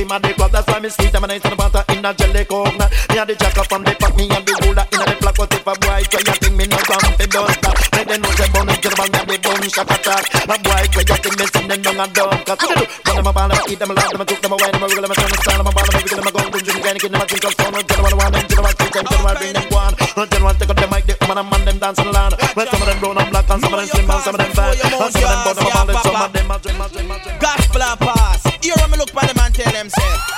Cream 0.08 0.16
of 0.16 0.22
the 0.24 0.34
crop, 0.40 0.52
that's 0.52 0.68
why 0.68 0.80
me 0.80 0.88
sweet. 0.88 1.14
A 1.14 1.20
nice 1.20 1.44
and 1.44 1.52
a 1.52 1.56
butter 1.58 1.84
in 1.92 2.06
a 2.06 2.14
jelly 2.16 2.46
coconut. 2.46 2.92
Me 3.12 3.20
and 3.20 3.28
the 3.28 3.36
jack 3.36 3.58
up 3.58 3.68
from 3.68 3.84
the 3.84 3.92
pack, 4.00 4.16
me 4.16 4.24
and 4.32 4.46
the 4.48 4.54
ruler 4.64 4.88
in 4.88 5.00
the 5.04 5.16
black. 5.20 5.36
What 5.36 5.52
if 5.52 5.68
a 5.68 5.74
boy 5.76 6.02
try 6.08 6.24
a 6.24 6.34
thing, 6.40 6.56
me 6.56 6.64
no 6.64 6.80
gram, 6.88 7.04
they 7.20 7.28
don't 7.28 7.52
stop. 7.52 7.76
Make 7.92 8.08
them 8.08 8.22
know 8.24 8.32
say 8.32 8.48
the 8.48 8.90
bang 8.96 9.12
and 9.12 9.28
the 9.28 9.36
bun 9.44 9.68
shot 9.68 9.92
attack. 9.92 10.24
A 10.48 10.56
boy 10.64 10.84
try 10.96 11.04
a 11.04 11.16
thing, 11.20 11.36
me 11.36 11.46
send 11.52 11.68
them 11.68 11.82
down 11.84 12.00
and 12.00 12.14
down. 12.16 12.40
Cause 12.48 12.56
they 12.56 12.72
do? 12.72 12.86
Run 12.88 13.16
them 13.20 13.28
a 13.28 13.32
ball, 13.36 13.50
them 13.52 13.60
a 13.60 13.64
eat 13.68 13.80
them 13.84 13.92
a 13.92 14.00
lot, 14.00 14.08
them 14.08 14.22
a 14.22 14.26
cook 14.26 14.40
them 14.40 14.54
a 14.54 14.56
wine, 14.56 14.72
them 14.72 14.84
a 14.84 14.88
wiggle, 14.88 15.04
them 15.04 15.12
a 15.12 15.16
turn 15.20 15.28
a 15.28 15.38
style, 15.44 15.58
them 15.60 15.68
a 15.68 15.72
ball, 15.76 15.84
them 15.84 15.92
a 15.92 16.00
wiggle, 16.00 16.18
them 16.18 16.28
a 16.28 16.32
gun, 16.32 16.48
gun, 16.48 16.64
drink, 16.64 16.80
drink, 16.88 17.04
them 17.04 17.20
a 17.20 17.26
drink, 17.28 17.44
come 17.44 17.76
on, 17.76 17.84
tell 17.84 18.00
them 18.00 18.04
what 18.08 18.14
I 18.14 18.18
want, 18.24 18.32
them 18.32 18.48
them 18.48 18.64
I 18.64 18.72
think, 18.80 18.92
tell 18.96 19.04
them 19.04 19.28
I 19.28 19.34
bring 19.36 19.54
them 19.60 19.68
one. 19.76 19.94
Them 20.08 20.44
what 20.48 20.56
take 20.56 20.72
up 20.72 20.78
the 20.80 20.88
mic, 20.88 21.04
the 21.04 21.14
woman 21.20 21.38
and 21.44 21.48
man, 21.52 21.62
them 21.68 21.78
the 21.84 22.04
land. 22.16 22.34
Well, 22.56 22.68
some 22.72 22.80
of 22.80 22.88
them 22.88 22.98
brown 23.04 23.18
and 23.20 23.28
black, 23.28 23.50
and 23.52 23.60
some 23.60 23.76
of 23.76 23.80
them 23.84 23.90
slim, 23.92 24.08
and 24.08 24.24
some 24.24 24.36
of 24.36 24.40
them 24.40 24.52
fat, 24.56 24.72
and 24.72 24.88
some 24.88 25.04
of 25.04 25.12
them 25.12 25.52
them 25.52 25.68
a 25.68 25.76
ball, 25.76 25.90
and 25.92 26.00
some 26.00 26.16
of 26.16 26.32
them 26.32 26.37
Ramsey. 29.88 30.37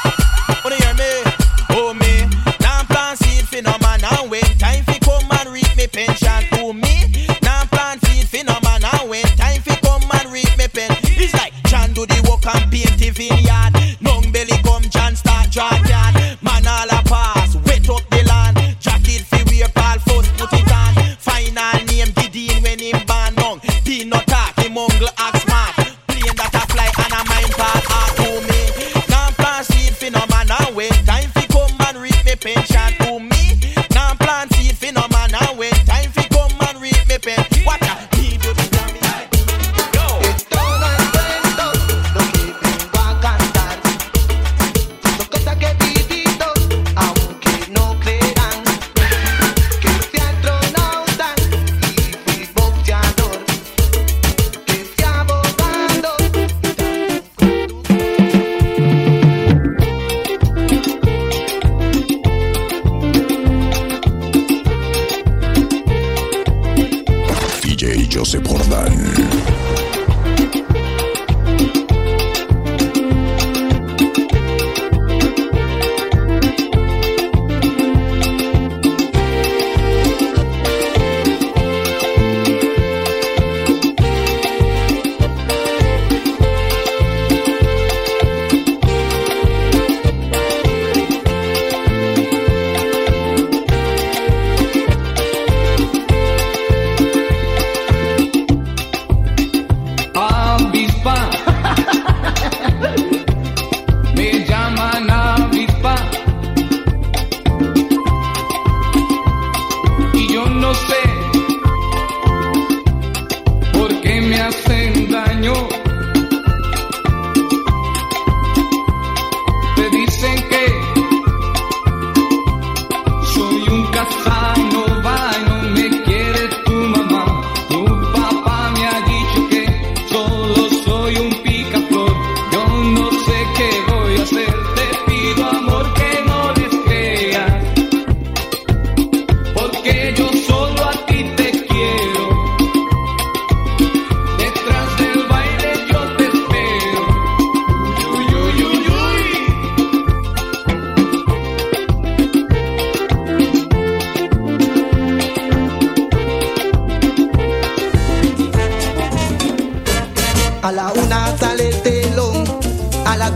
Llegado 160.69 160.93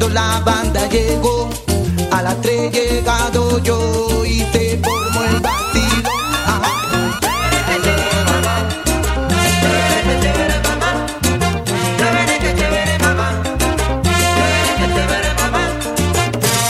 la 0.09 0.39
banda 0.45 0.87
llegó, 0.87 1.49
a 2.11 2.21
las 2.21 2.39
tres 2.41 2.71
llegado 2.71 3.57
yo 3.59 4.23
y 4.23 4.41
se 4.51 4.79
formó 4.83 5.23
el 5.23 5.39
vacilo. 5.39 6.11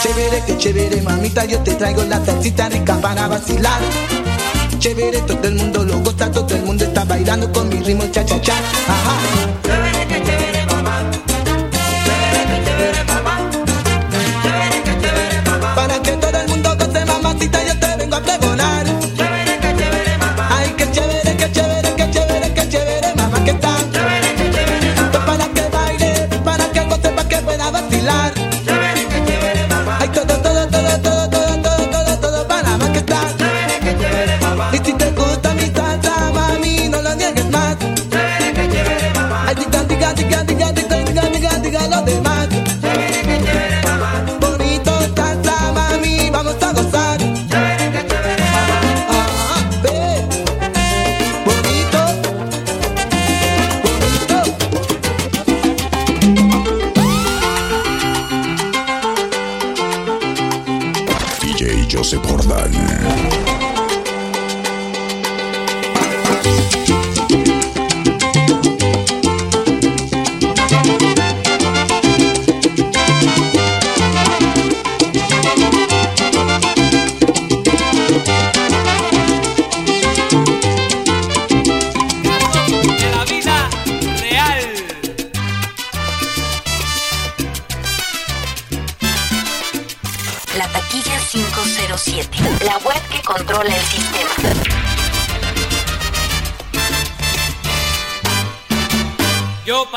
Chévere, 0.02 0.43
que 0.45 0.58
chévere, 0.58 1.02
mamita, 1.02 1.43
yo 1.45 1.60
te 1.60 1.76
traigo 1.76 2.04
la 2.04 2.23
tacita 2.23 2.69
rica 2.69 2.95
para 3.02 3.28
vacilar. 3.28 3.82
Chévere, 4.80 5.19
todo 5.21 5.45
el 5.47 5.56
mundo 5.56 5.84
lo 5.84 5.99
goza, 5.99 6.32
todo 6.32 6.56
el 6.56 6.62
mundo 6.63 6.86
está 6.86 7.04
bailando 7.04 7.52
con 7.52 7.67
mi 7.69 7.80
ritmo 7.80 8.06
cha 8.12 8.26
cha 8.26 8.39
cha. 8.39 8.54
Ajá. 8.88 10.43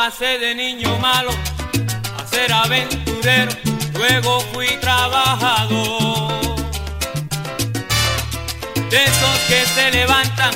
Pasé 0.09 0.39
de 0.39 0.55
niño 0.55 0.97
malo 1.01 1.33
a 2.17 2.25
ser 2.29 2.53
aventurero, 2.53 3.51
luego 3.95 4.39
fui 4.53 4.69
trabajador. 4.81 6.33
De 8.89 8.99
esos 9.05 9.37
que 9.49 9.67
se 9.75 9.91
levantan 9.91 10.55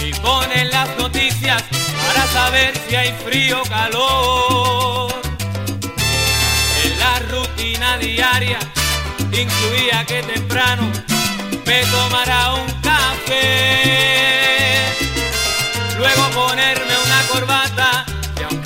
y 0.00 0.12
ponen 0.20 0.70
las 0.70 0.96
noticias 0.96 1.60
para 2.06 2.24
saber 2.28 2.72
si 2.86 2.94
hay 2.94 3.12
frío 3.24 3.62
o 3.62 3.68
calor. 3.68 5.12
En 6.84 6.98
la 7.00 7.18
rutina 7.32 7.98
diaria 7.98 8.60
incluía 9.32 9.77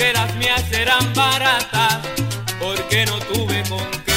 aunque 0.03 0.13
las 0.13 0.35
mías 0.37 0.65
eran 0.73 1.13
baratas, 1.15 1.99
porque 2.59 3.07
no 3.07 3.19
tuve 3.19 3.63
con 3.69 3.91
qué. 4.05 4.13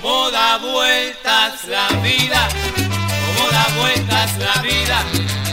Cómo 0.00 0.30
da 0.30 0.58
vueltas 0.58 1.64
la 1.66 1.88
vida, 2.00 2.48
cómo 3.26 3.50
da 3.50 3.66
vueltas 3.78 4.30
la 4.38 4.62
vida, 4.62 5.02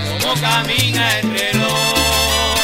cómo 0.07 0.33
camina 0.39 1.19
el 1.19 1.37
reloj. 1.37 2.59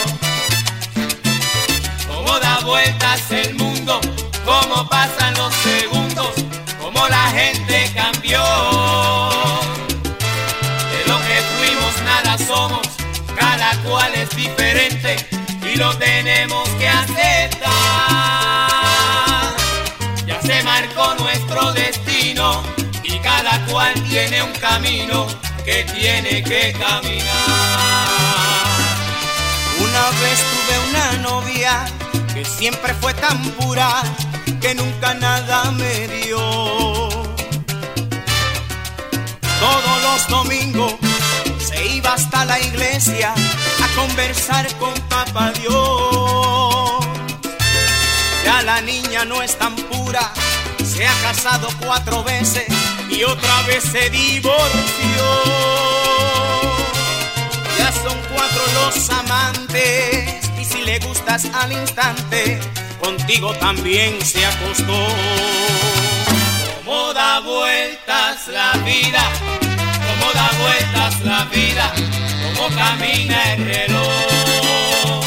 Cómo 2.08 2.40
da 2.40 2.60
vueltas 2.60 3.32
el 3.32 3.56
mundo, 3.56 4.00
cómo 4.46 4.88
pasan 4.88 5.34
los 5.36 5.54
lo 15.78 15.96
tenemos 15.98 16.68
que 16.70 16.88
aceptar. 16.88 17.70
Ya 20.26 20.42
se 20.42 20.63
marcó 20.63 21.13
nuestro 21.20 21.72
destino 21.74 22.63
y 23.04 23.20
cada 23.20 23.63
cual 23.68 23.94
tiene 24.10 24.42
un 24.42 24.54
camino 24.54 25.28
que 25.63 25.84
tiene 25.84 26.44
que 26.44 26.74
caminar. 26.74 27.28
Una 29.80 30.10
vez 30.22 30.40
tuve 30.52 30.80
una 30.90 31.12
novia 31.30 31.86
que 32.34 32.44
siempre 32.44 32.94
fue 32.96 33.13
tan 33.13 33.38
pura 33.52 34.04
que 34.60 34.74
nunca 34.74 35.13
nada 35.13 35.72
me 35.72 36.08
dio. 36.08 36.40
Todos 39.60 40.02
los 40.04 40.28
domingos 40.28 40.94
se 41.60 41.86
iba 41.86 42.13
hasta 42.13 42.46
la 42.46 42.60
iglesia 42.60 43.34
conversar 43.97 44.65
con 44.77 44.93
papá 45.10 45.51
Dios. 45.60 47.05
Ya 48.45 48.62
la 48.62 48.79
niña 48.81 49.25
no 49.25 49.41
es 49.41 49.57
tan 49.57 49.75
pura, 49.75 50.31
se 50.86 51.05
ha 51.07 51.13
casado 51.21 51.67
cuatro 51.83 52.23
veces 52.23 52.67
y 53.10 53.23
otra 53.23 53.62
vez 53.63 53.83
se 53.83 54.10
divorció. 54.10 55.25
Ya 57.79 57.91
son 57.91 58.17
cuatro 58.33 58.63
los 58.79 59.10
amantes 59.10 60.49
y 60.60 60.63
si 60.63 60.81
le 60.83 60.99
gustas 60.99 61.45
al 61.53 61.71
instante, 61.71 62.60
contigo 62.99 63.53
también 63.55 64.23
se 64.23 64.45
acostó. 64.45 65.07
Cómo 66.86 67.13
da 67.13 67.39
vueltas 67.39 68.47
la 68.47 68.71
vida, 68.86 69.23
cómo 70.07 70.31
da 70.33 70.49
vueltas 70.62 71.21
la 71.21 71.43
vida, 71.45 71.93
camina 72.75 73.53
el 73.53 73.65
reloj. 73.65 75.25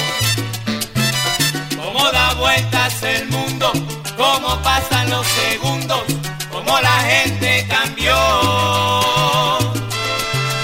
Cómo 1.77 2.11
da 2.13 2.35
vueltas 2.35 3.03
el 3.03 3.29
mundo, 3.29 3.73
cómo 4.17 4.61
pasan 4.63 5.11
los 5.11 5.27
segundos, 5.27 6.03
cómo 6.51 6.81
la 6.81 6.99
gente 7.01 7.67
cambió. 7.69 8.15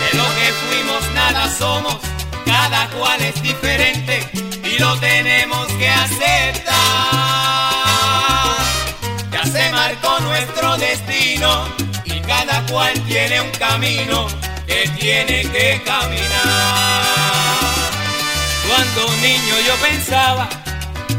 De 0.00 0.16
lo 0.18 0.24
que 0.36 0.52
fuimos 0.62 1.02
nada 1.14 1.54
somos, 1.56 1.96
cada 2.44 2.88
cual 2.90 3.20
es 3.22 3.42
diferente 3.42 4.28
y 4.64 4.78
lo 4.78 4.96
tenemos 4.98 5.66
que 5.78 5.88
aceptar. 5.88 6.74
Ya 9.32 9.44
se 9.44 9.70
marcó 9.72 10.20
nuestro 10.20 10.76
destino 10.76 11.68
y 12.04 12.20
cada 12.20 12.64
cual 12.66 12.92
tiene 13.06 13.40
un 13.40 13.50
camino 13.52 14.26
que 14.66 14.88
tiene 14.98 15.42
que 15.42 15.82
caminar. 15.84 17.06
Cuando 18.68 19.16
niño 19.22 19.54
yo 19.66 19.74
pensaba 19.76 20.48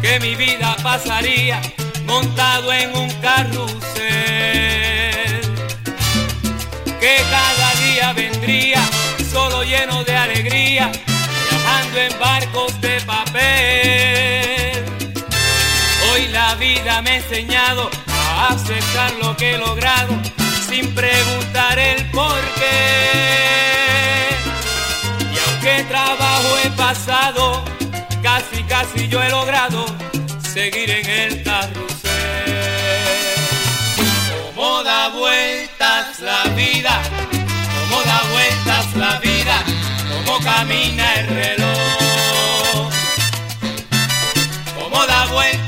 que 0.02 0.20
mi 0.20 0.36
vida 0.36 0.76
pasaría 0.84 1.62
montado 2.06 2.72
en 2.72 2.96
un 2.96 3.10
carrusel, 3.22 3.82
que 7.00 7.16
cada 7.30 7.74
día 7.76 8.14
vendría 8.14 8.82
solo 9.32 9.64
lleno 9.64 10.04
de 10.04 10.16
alegría, 10.16 10.92
viajando 11.50 12.00
en 12.00 12.20
barcos 12.20 12.82
de 12.82 13.02
papel. 13.02 14.86
Hoy 16.12 16.28
la 16.28 16.56
vida 16.56 17.02
me 17.02 17.12
ha 17.12 17.16
enseñado 17.18 17.90
a 18.08 18.54
aceptar 18.54 19.14
lo 19.22 19.36
que 19.36 19.56
he 19.56 19.58
logrado 19.58 20.18
sin 20.78 20.94
preguntar 20.94 21.80
el 21.80 22.06
por 22.12 22.40
qué. 22.60 24.30
Y 25.34 25.38
aunque 25.46 25.84
trabajo 25.90 26.50
he 26.64 26.70
pasado, 26.72 27.64
casi 28.22 28.64
casi 28.64 29.08
yo 29.08 29.22
he 29.24 29.30
logrado 29.30 29.86
seguir 30.54 30.90
en 30.92 31.10
el 31.10 31.44
carrusel. 31.44 31.82
Como 34.56 34.84
da 34.84 35.10
vueltas 35.10 36.20
la 36.20 36.44
vida, 36.56 37.02
como 37.80 38.04
da 38.04 38.22
vueltas 38.34 38.96
la 38.96 39.20
vida, 39.20 39.64
como 40.12 40.40
camina 40.44 41.14
el 41.16 41.28
reloj. 41.28 42.92
Como 44.80 45.06
da 45.08 45.26
vueltas 45.26 45.67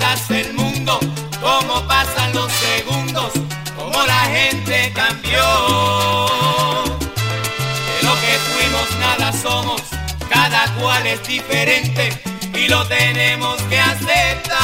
somos, 9.42 9.82
cada 10.30 10.66
cual 10.76 11.06
es 11.08 11.26
diferente 11.28 12.10
y 12.54 12.68
lo 12.68 12.86
tenemos 12.88 13.62
que 13.64 13.80
aceptar. 13.80 14.60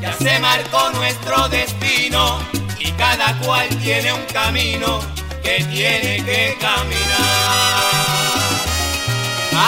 Ya 0.00 0.12
se 0.18 0.38
marcó 0.38 0.90
nuestro 0.90 1.48
destino 1.48 2.38
y 2.78 2.90
cada 2.92 3.36
cual 3.40 3.68
tiene 3.82 4.12
un 4.12 4.24
camino 4.32 5.00
que 5.42 5.64
tiene 5.64 6.24
que 6.24 6.56
caminar. 6.60 7.84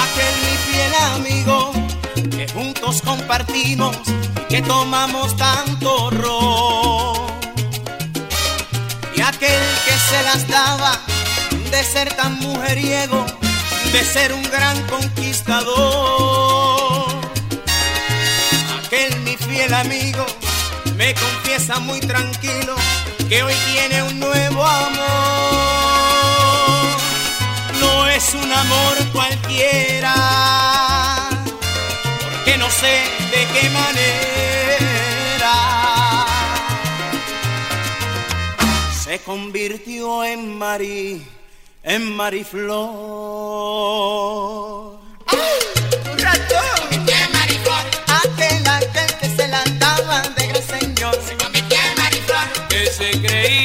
Aquel 0.02 0.34
mi 0.44 0.56
fiel 0.66 0.94
amigo 1.14 1.72
que 2.36 2.48
juntos 2.48 3.02
compartimos 3.02 3.96
y 4.42 4.44
que 4.48 4.62
tomamos 4.62 5.36
tanto 5.36 6.10
ron. 6.10 7.26
Y 9.14 9.20
aquel 9.20 9.62
que 9.84 9.92
se 9.92 10.22
las 10.22 10.48
daba 10.48 11.00
de 11.76 11.84
ser 11.84 12.08
tan 12.14 12.40
mujeriego, 12.40 13.26
de 13.92 14.02
ser 14.02 14.32
un 14.32 14.42
gran 14.44 14.82
conquistador. 14.86 17.04
Aquel 18.78 19.20
mi 19.20 19.36
fiel 19.36 19.74
amigo 19.74 20.24
me 20.96 21.12
confiesa 21.12 21.78
muy 21.80 22.00
tranquilo 22.00 22.74
que 23.28 23.42
hoy 23.42 23.52
tiene 23.72 24.02
un 24.04 24.18
nuevo 24.18 24.64
amor. 24.64 24.96
No 27.78 28.08
es 28.08 28.32
un 28.32 28.50
amor 28.50 28.96
cualquiera, 29.12 30.14
porque 32.22 32.56
no 32.56 32.70
sé 32.70 33.04
de 33.32 33.46
qué 33.52 33.68
manera 33.68 34.06
se 39.04 39.18
convirtió 39.18 40.24
en 40.24 40.56
Mari, 40.56 41.35
en 41.86 42.16
Mariflor. 42.16 42.76
Aquel 48.08 48.68
aquel 48.68 49.10
que 49.20 49.28
se 49.28 49.48
la 49.48 49.62
daba 49.78 50.22
de 50.36 50.46
gran 50.48 50.62
señor 50.62 51.14
se 51.26 51.36
convirtió 51.36 51.78
en 51.78 51.96
Mariflor. 52.02 52.46
Que 52.68 52.86
se 52.86 53.10
creía 53.22 53.55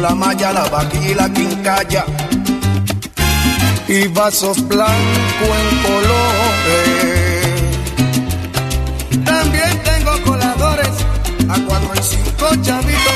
la 0.00 0.14
malla, 0.14 0.52
la 0.52 0.64
vaquilla 0.68 1.10
y 1.10 1.14
la 1.14 1.32
quincalla. 1.32 2.04
Y 3.88 4.08
vasos 4.08 4.66
blancos 4.68 5.52
en 5.62 5.82
colores. 5.82 7.42
También 9.24 9.82
tengo 9.82 10.22
coladores 10.24 10.90
a 11.48 11.58
cuatro 11.66 11.92
y 11.94 12.02
cinco 12.02 12.46
chavitos. 12.62 13.14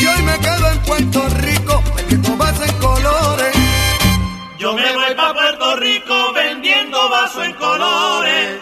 Y 0.00 0.06
hoy 0.06 0.22
me 0.22 0.38
quedo 0.38 0.70
en 0.70 0.78
Puerto 0.80 1.28
Rico, 1.40 1.82
me 2.10 2.36
vasos 2.36 2.68
en 2.68 2.74
colores. 2.78 3.54
Yo 4.58 4.74
me 4.74 4.94
voy 4.94 5.14
para 5.16 5.34
Puerto 5.34 5.76
Rico 5.76 6.32
vendiendo 6.34 7.08
vaso 7.08 7.42
en 7.42 7.52
colores. 7.54 8.60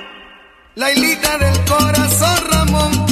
La 0.75 0.91
hilita 0.91 1.39
del 1.39 1.65
corazón, 1.65 2.37
Ramón 2.51 3.07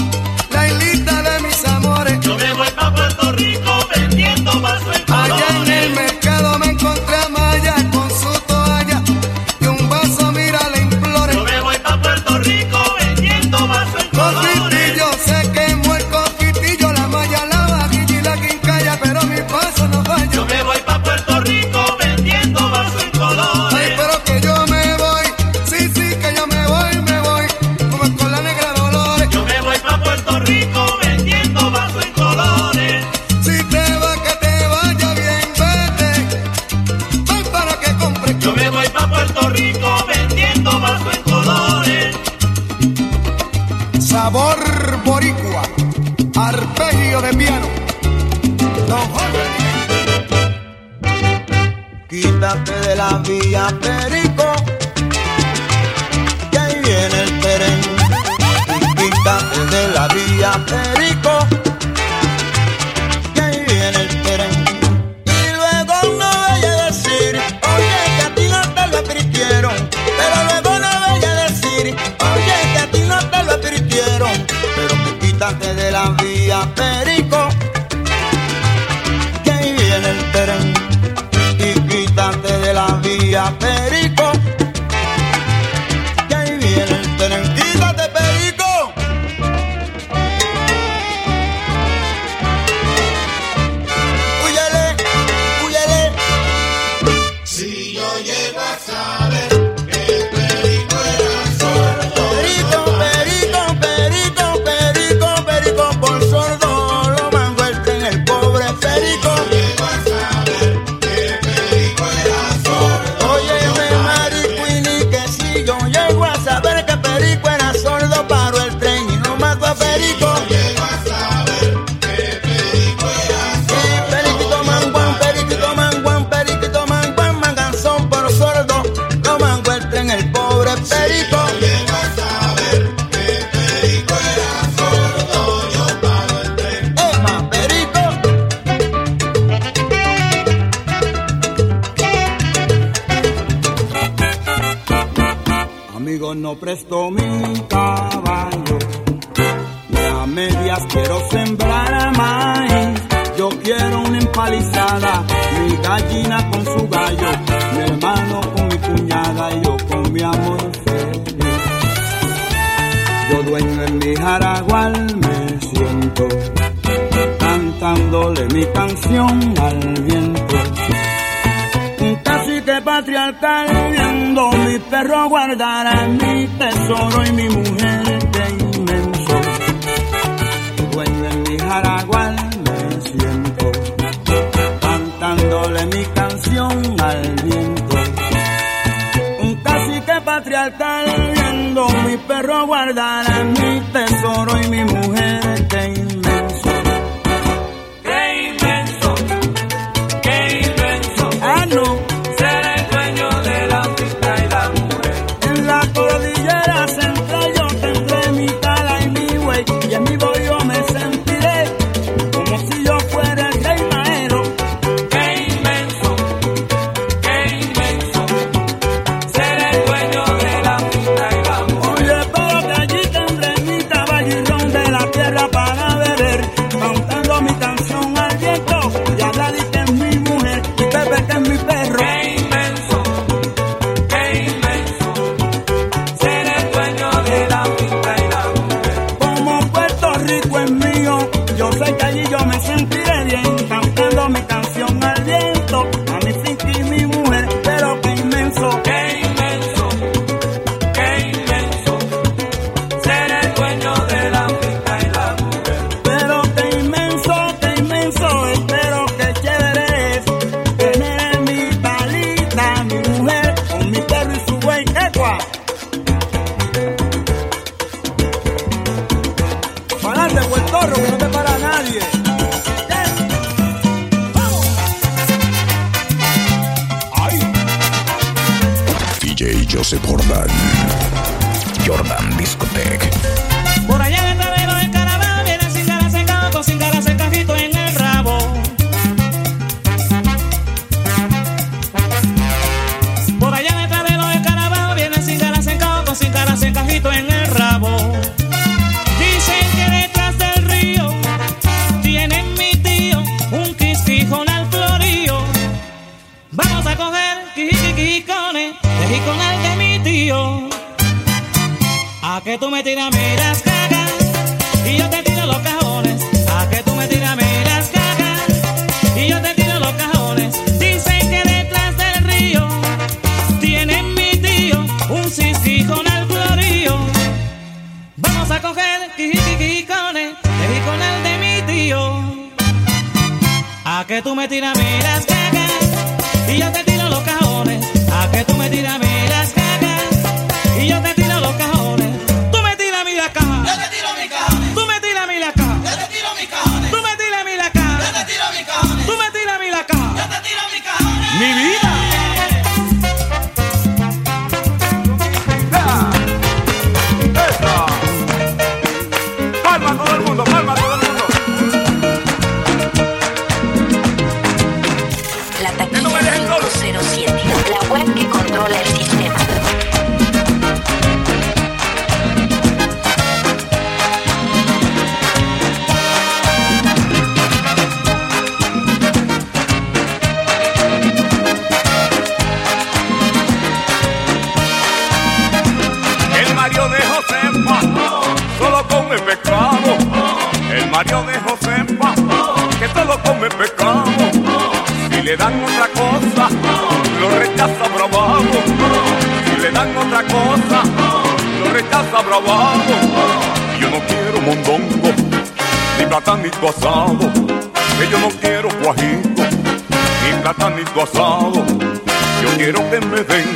quiero 412.63 412.91
que 412.91 413.01
me 413.07 413.23
den 413.23 413.49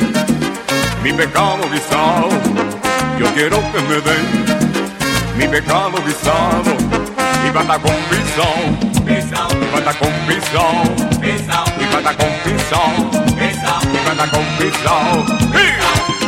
mi 1.03 1.13
pecado 1.13 1.59
guisado. 1.71 2.29
Yo 3.19 3.27
quiero 3.35 3.57
que 3.71 3.79
me 3.89 3.97
den 4.01 4.25
mi 5.37 5.47
pecado 5.47 5.97
guisado. 6.05 6.71
Mi 7.43 7.51
patacón 7.51 7.95
guisado. 8.09 8.95
Pisao, 9.05 9.49
mi 9.59 9.65
patacón 9.67 10.11
pisao, 10.27 10.83
pisao, 11.21 11.65
mi 11.77 11.85
patacón 11.93 12.33
pisao, 12.43 13.11
pisao, 13.37 13.81
mi 13.91 13.99
patacón 13.99 14.45
pisao. 14.57 15.25
¡Hey! 15.53 16.24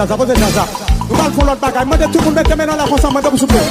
jaza, 0.00 0.16
revè 0.16 0.34
jaza 0.34 0.64
Mbal 1.10 1.32
fon 1.36 1.46
lot 1.46 1.60
bagay, 1.60 1.84
mwen 1.84 1.98
de 2.00 2.06
tout 2.12 2.22
moun 2.24 2.34
mette 2.34 2.56
men 2.56 2.70
an 2.70 2.76
la 2.80 2.88
konsa, 2.88 3.10
mwen 3.10 3.24
de 3.24 3.28
pou 3.28 3.38
souple 3.38 3.62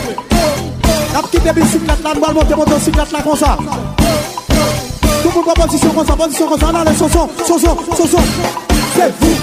Nap 1.13 1.29
kit 1.31 1.43
de 1.43 1.53
bisiklet 1.57 2.03
la, 2.05 2.13
mbal 2.13 2.33
monte 2.37 2.59
motosiklet 2.61 3.13
la 3.15 3.21
konsa 3.25 3.55
Tout 3.59 5.33
moun 5.33 5.45
mwen 5.45 5.61
posisyon 5.63 5.95
konsa, 5.97 6.17
posisyon 6.19 6.51
konsa, 6.53 6.73
nan 6.75 6.85
le 6.85 6.97
soson, 6.99 7.37
soson, 7.47 7.85
soson 7.97 8.23
Se 8.95 9.13
vou 9.21 9.38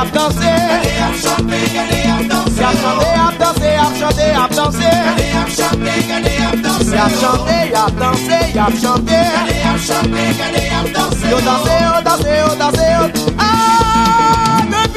ap 0.00 0.12
danse 0.12 0.52
Gade 0.70 0.92
ap 1.06 1.14
chante, 1.22 1.58
gade 1.74 1.98
ap 2.14 2.22
danse 2.28 2.62
Ap 2.62 2.74
chante, 2.82 3.08
ap 3.26 3.34
danse, 3.38 3.70
ap 3.84 3.92
chante, 4.00 4.26
ap 4.42 4.50
danse 4.58 4.90
Gade 5.06 5.26
ap 5.40 5.48
chante, 5.58 5.94
gade 6.10 6.32
ap 6.48 6.56
danse 6.64 6.94
Ap 7.04 7.12
chante, 7.20 7.58
ap 7.82 7.92
danse, 8.00 8.38
ap 8.64 8.74
chante 8.82 9.20
Gade 9.36 9.56
ap 9.70 9.78
chante, 9.86 10.24
gade 10.40 10.62
ap 10.78 10.86
danse 10.94 11.26
Yo 11.30 11.38
danse, 11.48 11.74
yo 11.84 12.02
danse, 12.08 12.30
yo 12.40 12.48
danse 12.56 12.84
yo 12.92 13.20
Ah, 13.26 13.29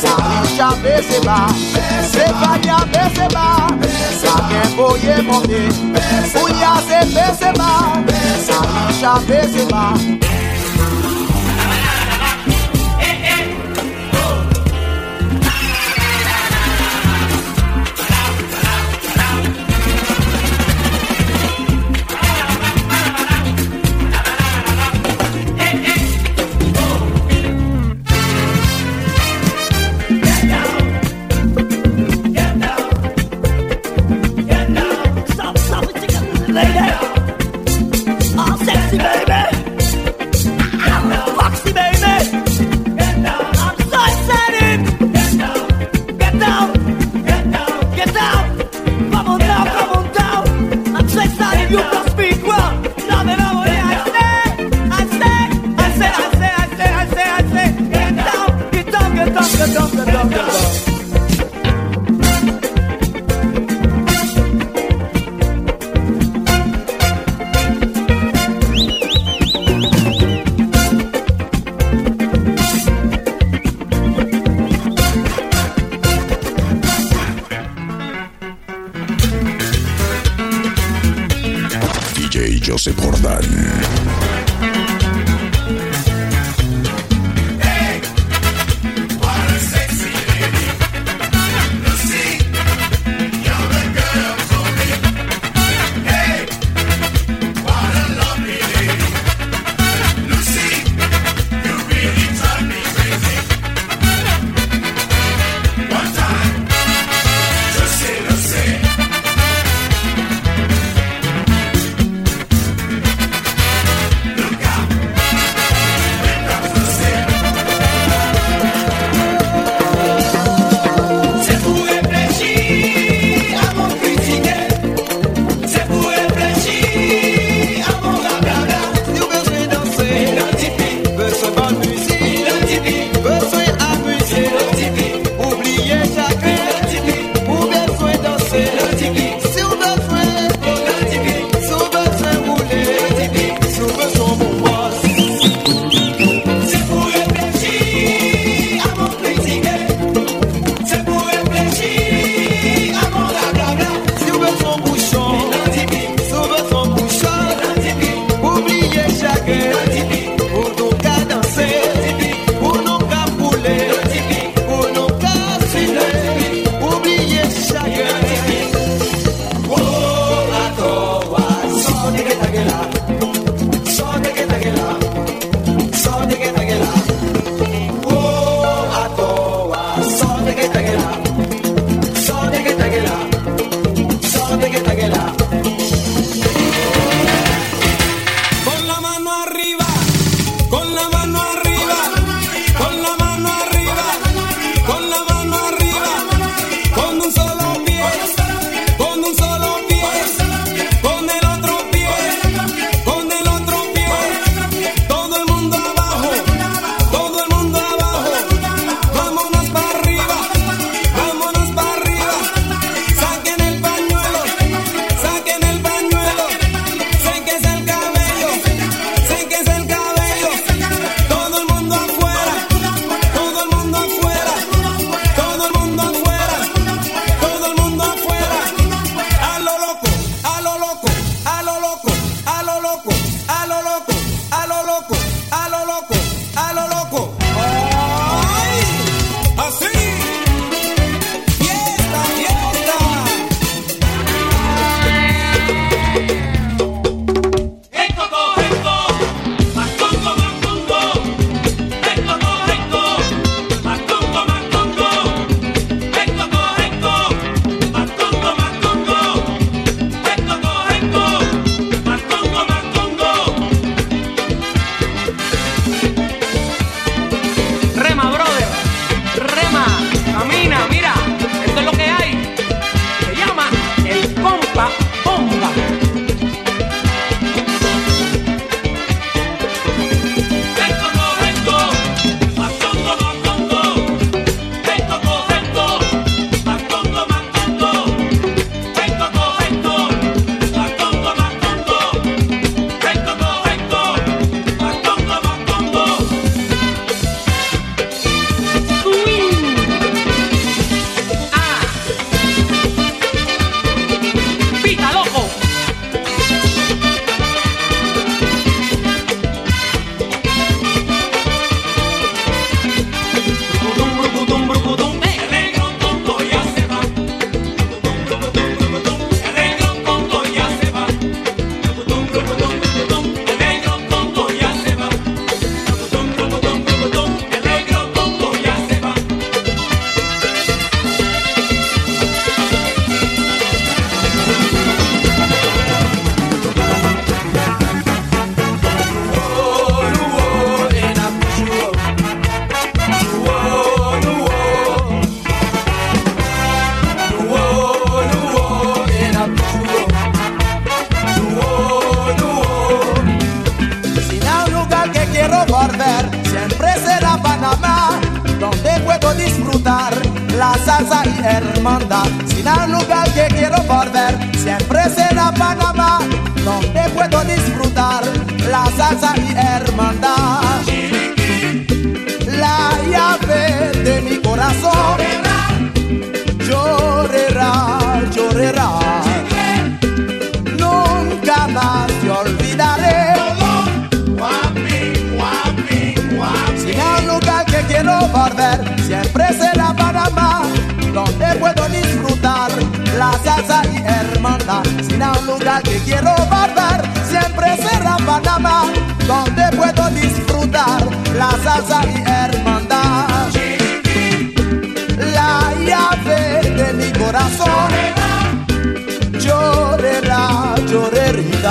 Salisha 0.00 0.70
beseba 0.82 1.46
Sefania 2.10 2.78
beseba 2.92 3.66
Saken 4.20 4.76
boye 4.76 5.22
monte 5.22 5.68
Ouya 6.40 6.76
se 6.86 7.00
beseba 7.14 7.70
Salisha 8.46 9.20
beseba 9.26 9.94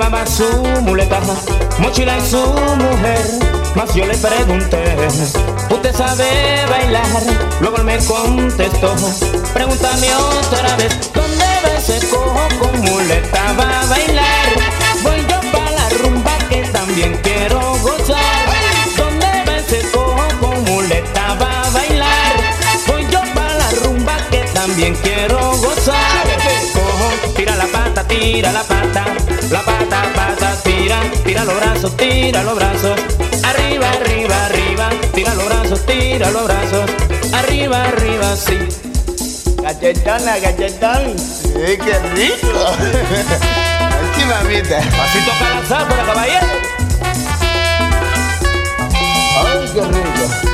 llevaba 0.00 0.26
su 0.26 0.48
muleta, 0.82 1.20
mochila 1.78 2.16
y 2.16 2.26
su 2.26 2.38
mujer. 2.38 3.20
Mas 3.74 3.94
yo 3.94 4.06
le 4.06 4.16
pregunté, 4.16 4.96
¿usted 5.68 5.94
sabe 5.94 6.24
bailar? 6.70 7.04
Luego 7.60 7.76
él 7.76 7.84
me 7.84 7.98
contestó, 7.98 8.94
pregúntame 9.52 10.08
otra 10.14 10.76
vez, 10.76 11.12
¿dónde 11.12 11.44
ves 11.64 11.88
ese 11.88 12.08
cojo 12.08 12.48
con 12.58 12.80
muleta 12.80 13.52
va 13.58 13.80
a 13.82 13.86
bailar? 13.86 14.48
Voy 15.02 15.20
yo 15.28 15.52
para 15.52 15.70
la 15.70 15.88
rumba 16.02 16.32
que 16.48 16.62
también 16.72 17.20
quiero 17.22 17.60
gozar. 17.82 18.16
¿Dónde 18.96 19.26
ves 19.46 19.70
ese 19.70 19.90
cojo 19.90 20.26
con 20.40 20.64
muleta 20.64 21.34
va 21.34 21.62
a 21.62 21.70
bailar? 21.70 22.36
Voy 22.86 23.06
yo 23.10 23.20
para 23.34 23.54
la 23.54 23.70
rumba 23.84 24.16
que 24.30 24.38
también 24.54 24.94
quiero 25.02 25.38
gozar 25.58 25.69
tira 28.20 28.52
la 28.52 28.62
pata, 28.62 29.04
la 29.50 29.62
pata, 29.62 30.02
pata, 30.14 30.54
tira, 30.62 31.00
tira 31.24 31.44
los 31.44 31.56
brazos, 31.56 31.96
tira 31.96 32.42
los 32.42 32.54
brazos, 32.54 33.00
arriba, 33.42 33.90
arriba, 33.90 34.44
arriba, 34.44 34.90
tira 35.14 35.34
los 35.34 35.46
brazos, 35.46 35.86
tira 35.86 36.30
los 36.30 36.44
brazos, 36.44 36.90
arriba, 37.32 37.84
arriba, 37.84 38.36
sí. 38.36 38.58
Galletona, 39.62 40.38
galletón, 40.38 41.18
sí, 41.18 41.78
qué 41.84 41.98
rico. 42.14 42.48
Aquí 44.12 44.24
mamita. 44.24 44.78
Pasito 44.78 45.32
para 45.38 45.82
la 45.82 45.88
por 45.88 46.06
caballero. 46.06 46.46
Ay, 49.44 49.70
qué 49.74 49.80
rico. 49.80 50.49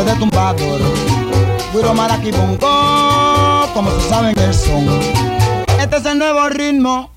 golpe 0.00 0.12
de 0.12 0.18
tumbador. 0.18 0.80
Guiro 1.72 1.94
Maraki 1.94 2.30
Bongo, 2.32 3.68
como 3.74 3.90
se 3.90 4.08
saben 4.08 4.38
el 4.38 4.54
son. 4.54 4.88
Este 5.80 5.96
es 5.96 6.06
el 6.06 6.18
nuevo 6.18 6.48
ritmo, 6.48 7.10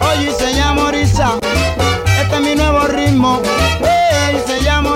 oye 0.00 0.32
se 0.32 0.54
llama 0.54 0.86
Orisa. 0.86 1.38
Este 2.20 2.34
es 2.34 2.40
mi 2.40 2.54
nuevo 2.54 2.86
ritmo, 2.86 3.40
hey, 3.80 4.40
se 4.46 4.62
llama 4.62 4.93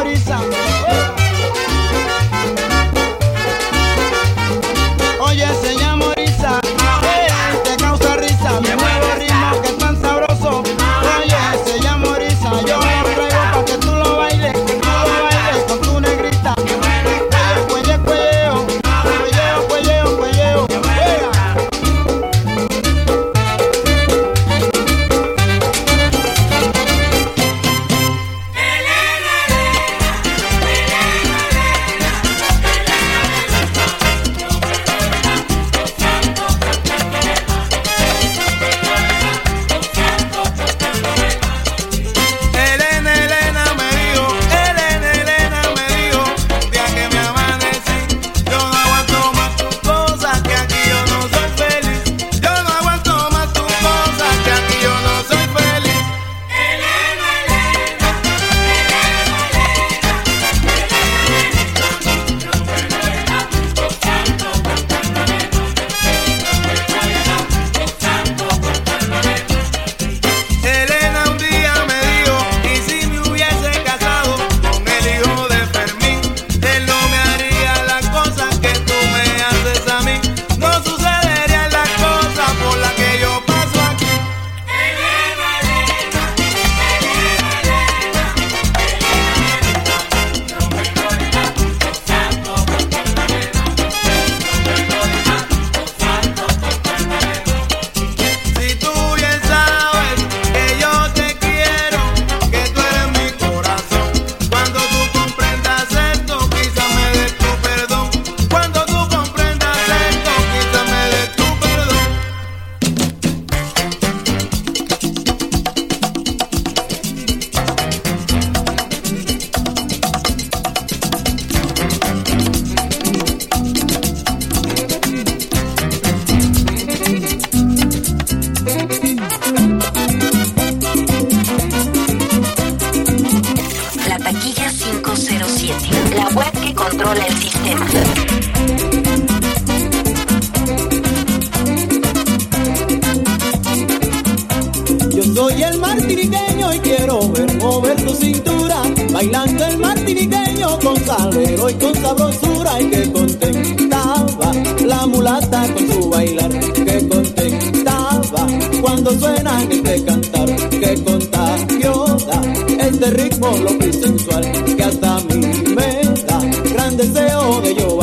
cuando 158.88 159.10
suena 159.18 159.62
este 159.64 160.02
cantar 160.02 160.48
que 160.70 161.04
contagio 161.04 162.06
da 162.26 162.40
este 162.86 163.10
ritmo 163.10 163.50
lo 163.58 163.70
sensual 163.92 164.44
que 164.76 164.82
hasta 164.82 165.16
a 165.16 165.20
mí 165.20 165.40
me 165.76 165.90
da. 166.26 166.38
Gran 166.72 166.96
deseo 166.96 167.60
de 167.60 167.74
yo 167.74 168.02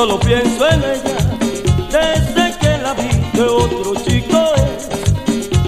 solo 0.00 0.18
pienso 0.20 0.66
en 0.66 0.80
ella 0.94 1.18
desde 1.96 2.58
que 2.58 2.72
la 2.78 2.94
vi 2.94 3.10
de 3.34 3.42
otro 3.42 3.92
chico 4.06 4.38
es. 4.66 4.82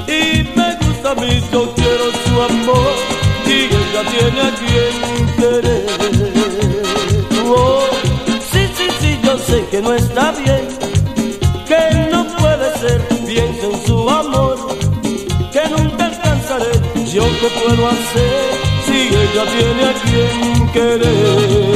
Y 0.09 0.21
me 0.57 0.69
gusta 0.83 1.11
a 1.11 1.15
mí, 1.17 1.33
yo 1.53 1.71
quiero 1.75 2.07
su 2.25 2.35
amor 2.51 2.95
y 3.47 3.59
ella 3.81 4.03
tiene 4.15 4.41
a 4.49 4.53
quien 4.61 4.95
querer. 5.39 5.87
Oh, 7.45 7.85
sí, 8.53 8.63
sí, 8.77 8.87
sí, 9.01 9.21
yo 9.23 9.37
sé 9.37 9.67
que 9.71 9.83
no 9.83 9.93
está 9.93 10.33
bien, 10.33 10.67
que 11.71 11.83
no 12.11 12.21
puede 12.39 12.69
ser, 12.83 13.01
pienso 13.27 13.65
en 13.71 13.87
su 13.87 14.09
amor, 14.09 14.57
que 15.53 15.63
nunca 15.75 16.07
alcanzaré. 16.07 16.73
Yo 17.13 17.25
qué 17.41 17.49
puedo 17.61 17.87
hacer 17.87 18.45
si 18.87 18.99
ella 19.23 19.45
tiene 19.57 19.83
a 19.91 19.95
quien 20.03 20.69
querer. 20.73 21.72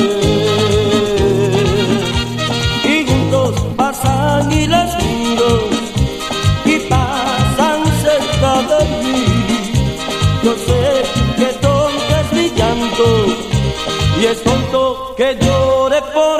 es 14.31 14.43
tonto 14.43 15.15
que 15.17 15.37
llore 15.37 16.03
por 16.13 16.36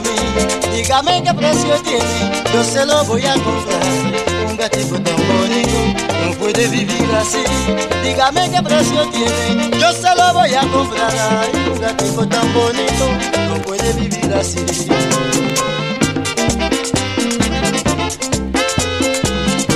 mí. 0.00 0.76
Dígame 0.76 1.22
qué 1.22 1.34
precio 1.34 1.74
tiene, 1.82 2.42
yo 2.52 2.64
se 2.64 2.86
lo 2.86 3.04
voy 3.04 3.24
a 3.24 3.34
comprar. 3.34 3.82
Un 4.48 4.56
gatito 4.56 5.00
tan 5.00 5.16
bonito, 5.28 5.78
no 6.24 6.32
puede 6.38 6.68
vivir 6.68 7.08
así. 7.20 7.44
Dígame 8.02 8.50
qué 8.50 8.62
precio 8.62 9.08
tiene, 9.10 9.70
yo 9.78 9.92
se 9.92 10.14
lo 10.16 10.34
voy 10.34 10.54
a 10.54 10.60
comprar. 10.72 11.12
Ay, 11.12 11.70
un 11.72 11.80
gatito 11.80 12.28
tan 12.28 12.52
bonito, 12.52 13.04
no 13.48 13.62
puede 13.62 13.92
vivir 13.94 14.32
así. 14.34 14.64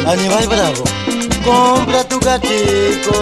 Aníbal 0.07 0.47
Bravo, 0.47 0.85
compra 1.45 2.05
tu 2.05 2.20
gatico. 2.20 3.14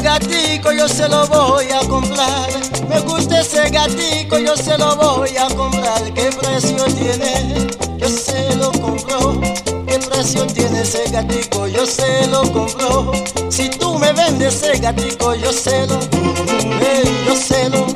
Gatico, 0.00 0.72
yo 0.72 0.88
se 0.88 1.08
lo 1.08 1.26
voy 1.26 1.66
a 1.70 1.80
comprar. 1.88 2.48
Me 2.88 3.00
gusta 3.00 3.40
ese 3.40 3.68
gatico, 3.70 4.38
yo 4.38 4.56
se 4.56 4.76
lo 4.78 4.96
voy 4.96 5.36
a 5.36 5.46
comprar. 5.54 6.02
¿Qué 6.14 6.30
precio 6.30 6.84
tiene? 6.86 7.66
Yo 7.98 8.08
se 8.08 8.56
lo 8.56 8.72
compro. 8.72 9.40
¿Qué 9.86 9.98
precio 9.98 10.46
tiene 10.46 10.82
ese 10.82 11.04
gatico? 11.10 11.66
Yo 11.66 11.86
se 11.86 12.26
lo 12.28 12.42
compro. 12.52 13.12
Si 13.48 13.68
tú 13.68 13.98
me 13.98 14.12
vendes 14.12 14.62
ese 14.62 14.78
gatico, 14.78 15.34
yo 15.34 15.52
se 15.52 15.86
lo, 15.86 15.98
eh, 16.00 17.24
yo 17.26 17.36
se 17.36 17.68
lo, 17.70 17.86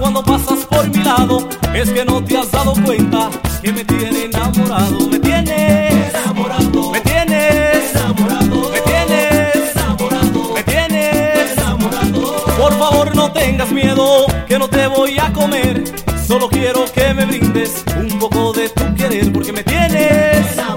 cuando 0.00 0.22
pasas 0.22 0.64
por 0.64 0.88
mi 0.88 1.04
lado, 1.04 1.46
es 1.74 1.90
que 1.90 2.04
no 2.04 2.24
te 2.24 2.38
has 2.38 2.50
dado 2.50 2.72
cuenta 2.84 3.28
que 3.62 3.70
me 3.70 3.84
tiene 3.84 4.24
enamorado, 4.24 5.06
me 5.08 5.18
tienes 5.18 6.14
enamorado, 6.14 6.90
me 6.90 7.00
tienes 7.00 7.94
enamorado, 7.94 8.70
me 8.70 8.80
tienes 8.80 9.76
enamorado, 9.76 10.54
me 10.54 10.62
tienes 10.64 11.52
enamorado. 11.52 12.44
Por 12.58 12.78
favor 12.78 13.14
no 13.14 13.30
tengas 13.32 13.70
miedo, 13.70 14.26
que 14.48 14.58
no 14.58 14.68
te 14.68 14.86
voy 14.86 15.18
a 15.18 15.30
comer, 15.34 15.84
solo 16.26 16.48
quiero 16.48 16.86
que 16.92 17.12
me 17.12 17.26
brindes 17.26 17.84
un 17.98 18.18
poco 18.18 18.54
de 18.54 18.70
tu 18.70 18.94
querer, 18.94 19.30
porque 19.30 19.52
me 19.52 19.62
tienes 19.62 20.52
enamorado, 20.52 20.69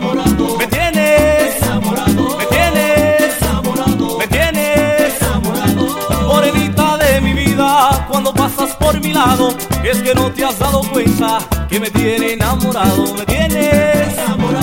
es 9.84 10.02
que 10.02 10.14
no 10.14 10.30
te 10.32 10.44
has 10.44 10.60
dado 10.60 10.82
cuenta 10.92 11.40
que 11.70 11.80
me 11.80 11.90
tiene 11.90 12.34
enamorado, 12.34 13.14
me 13.16 13.26
tienes 13.26 14.18
enamorado, 14.18 14.63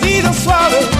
sonido 0.00 0.32
suave. 0.32 0.97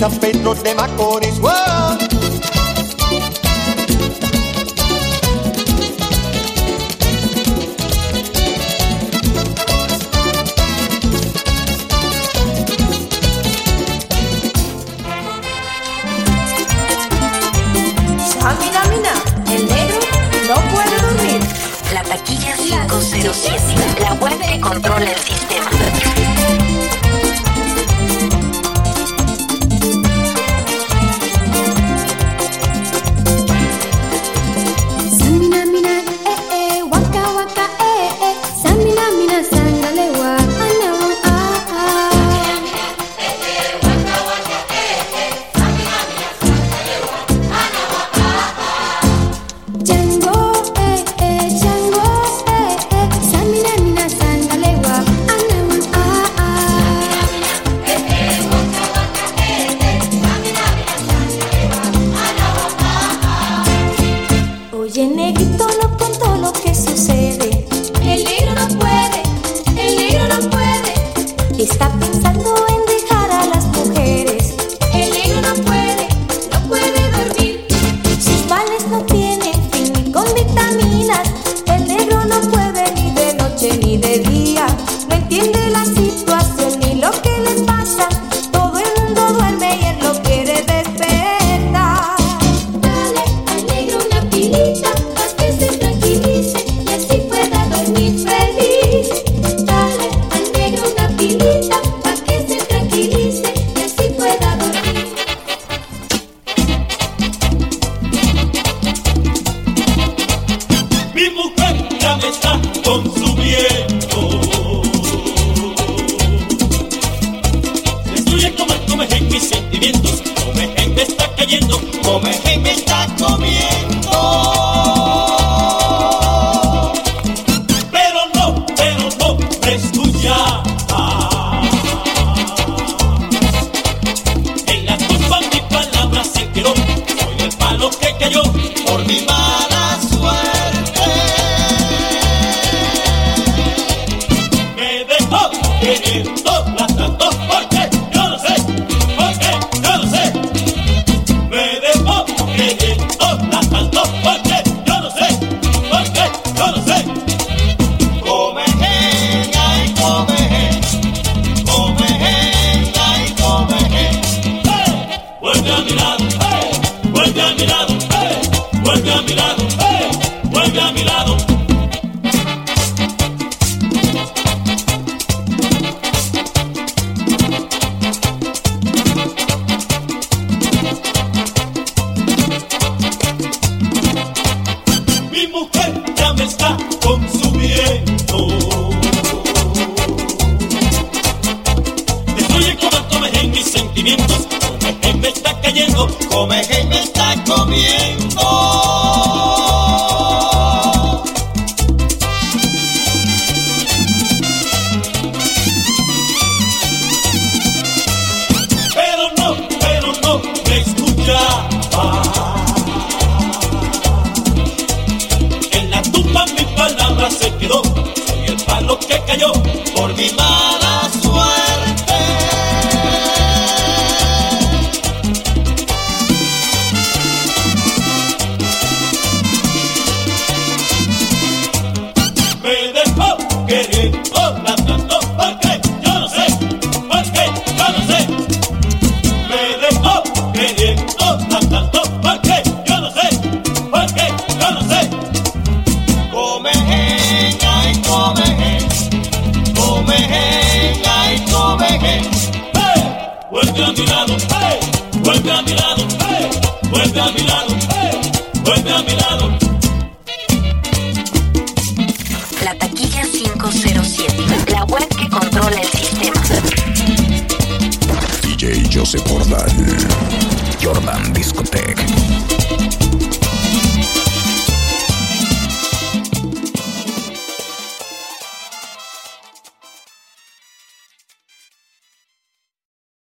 San 0.00 0.18
Pedro 0.18 0.54
de 0.54 0.74
Macorís. 0.74 1.29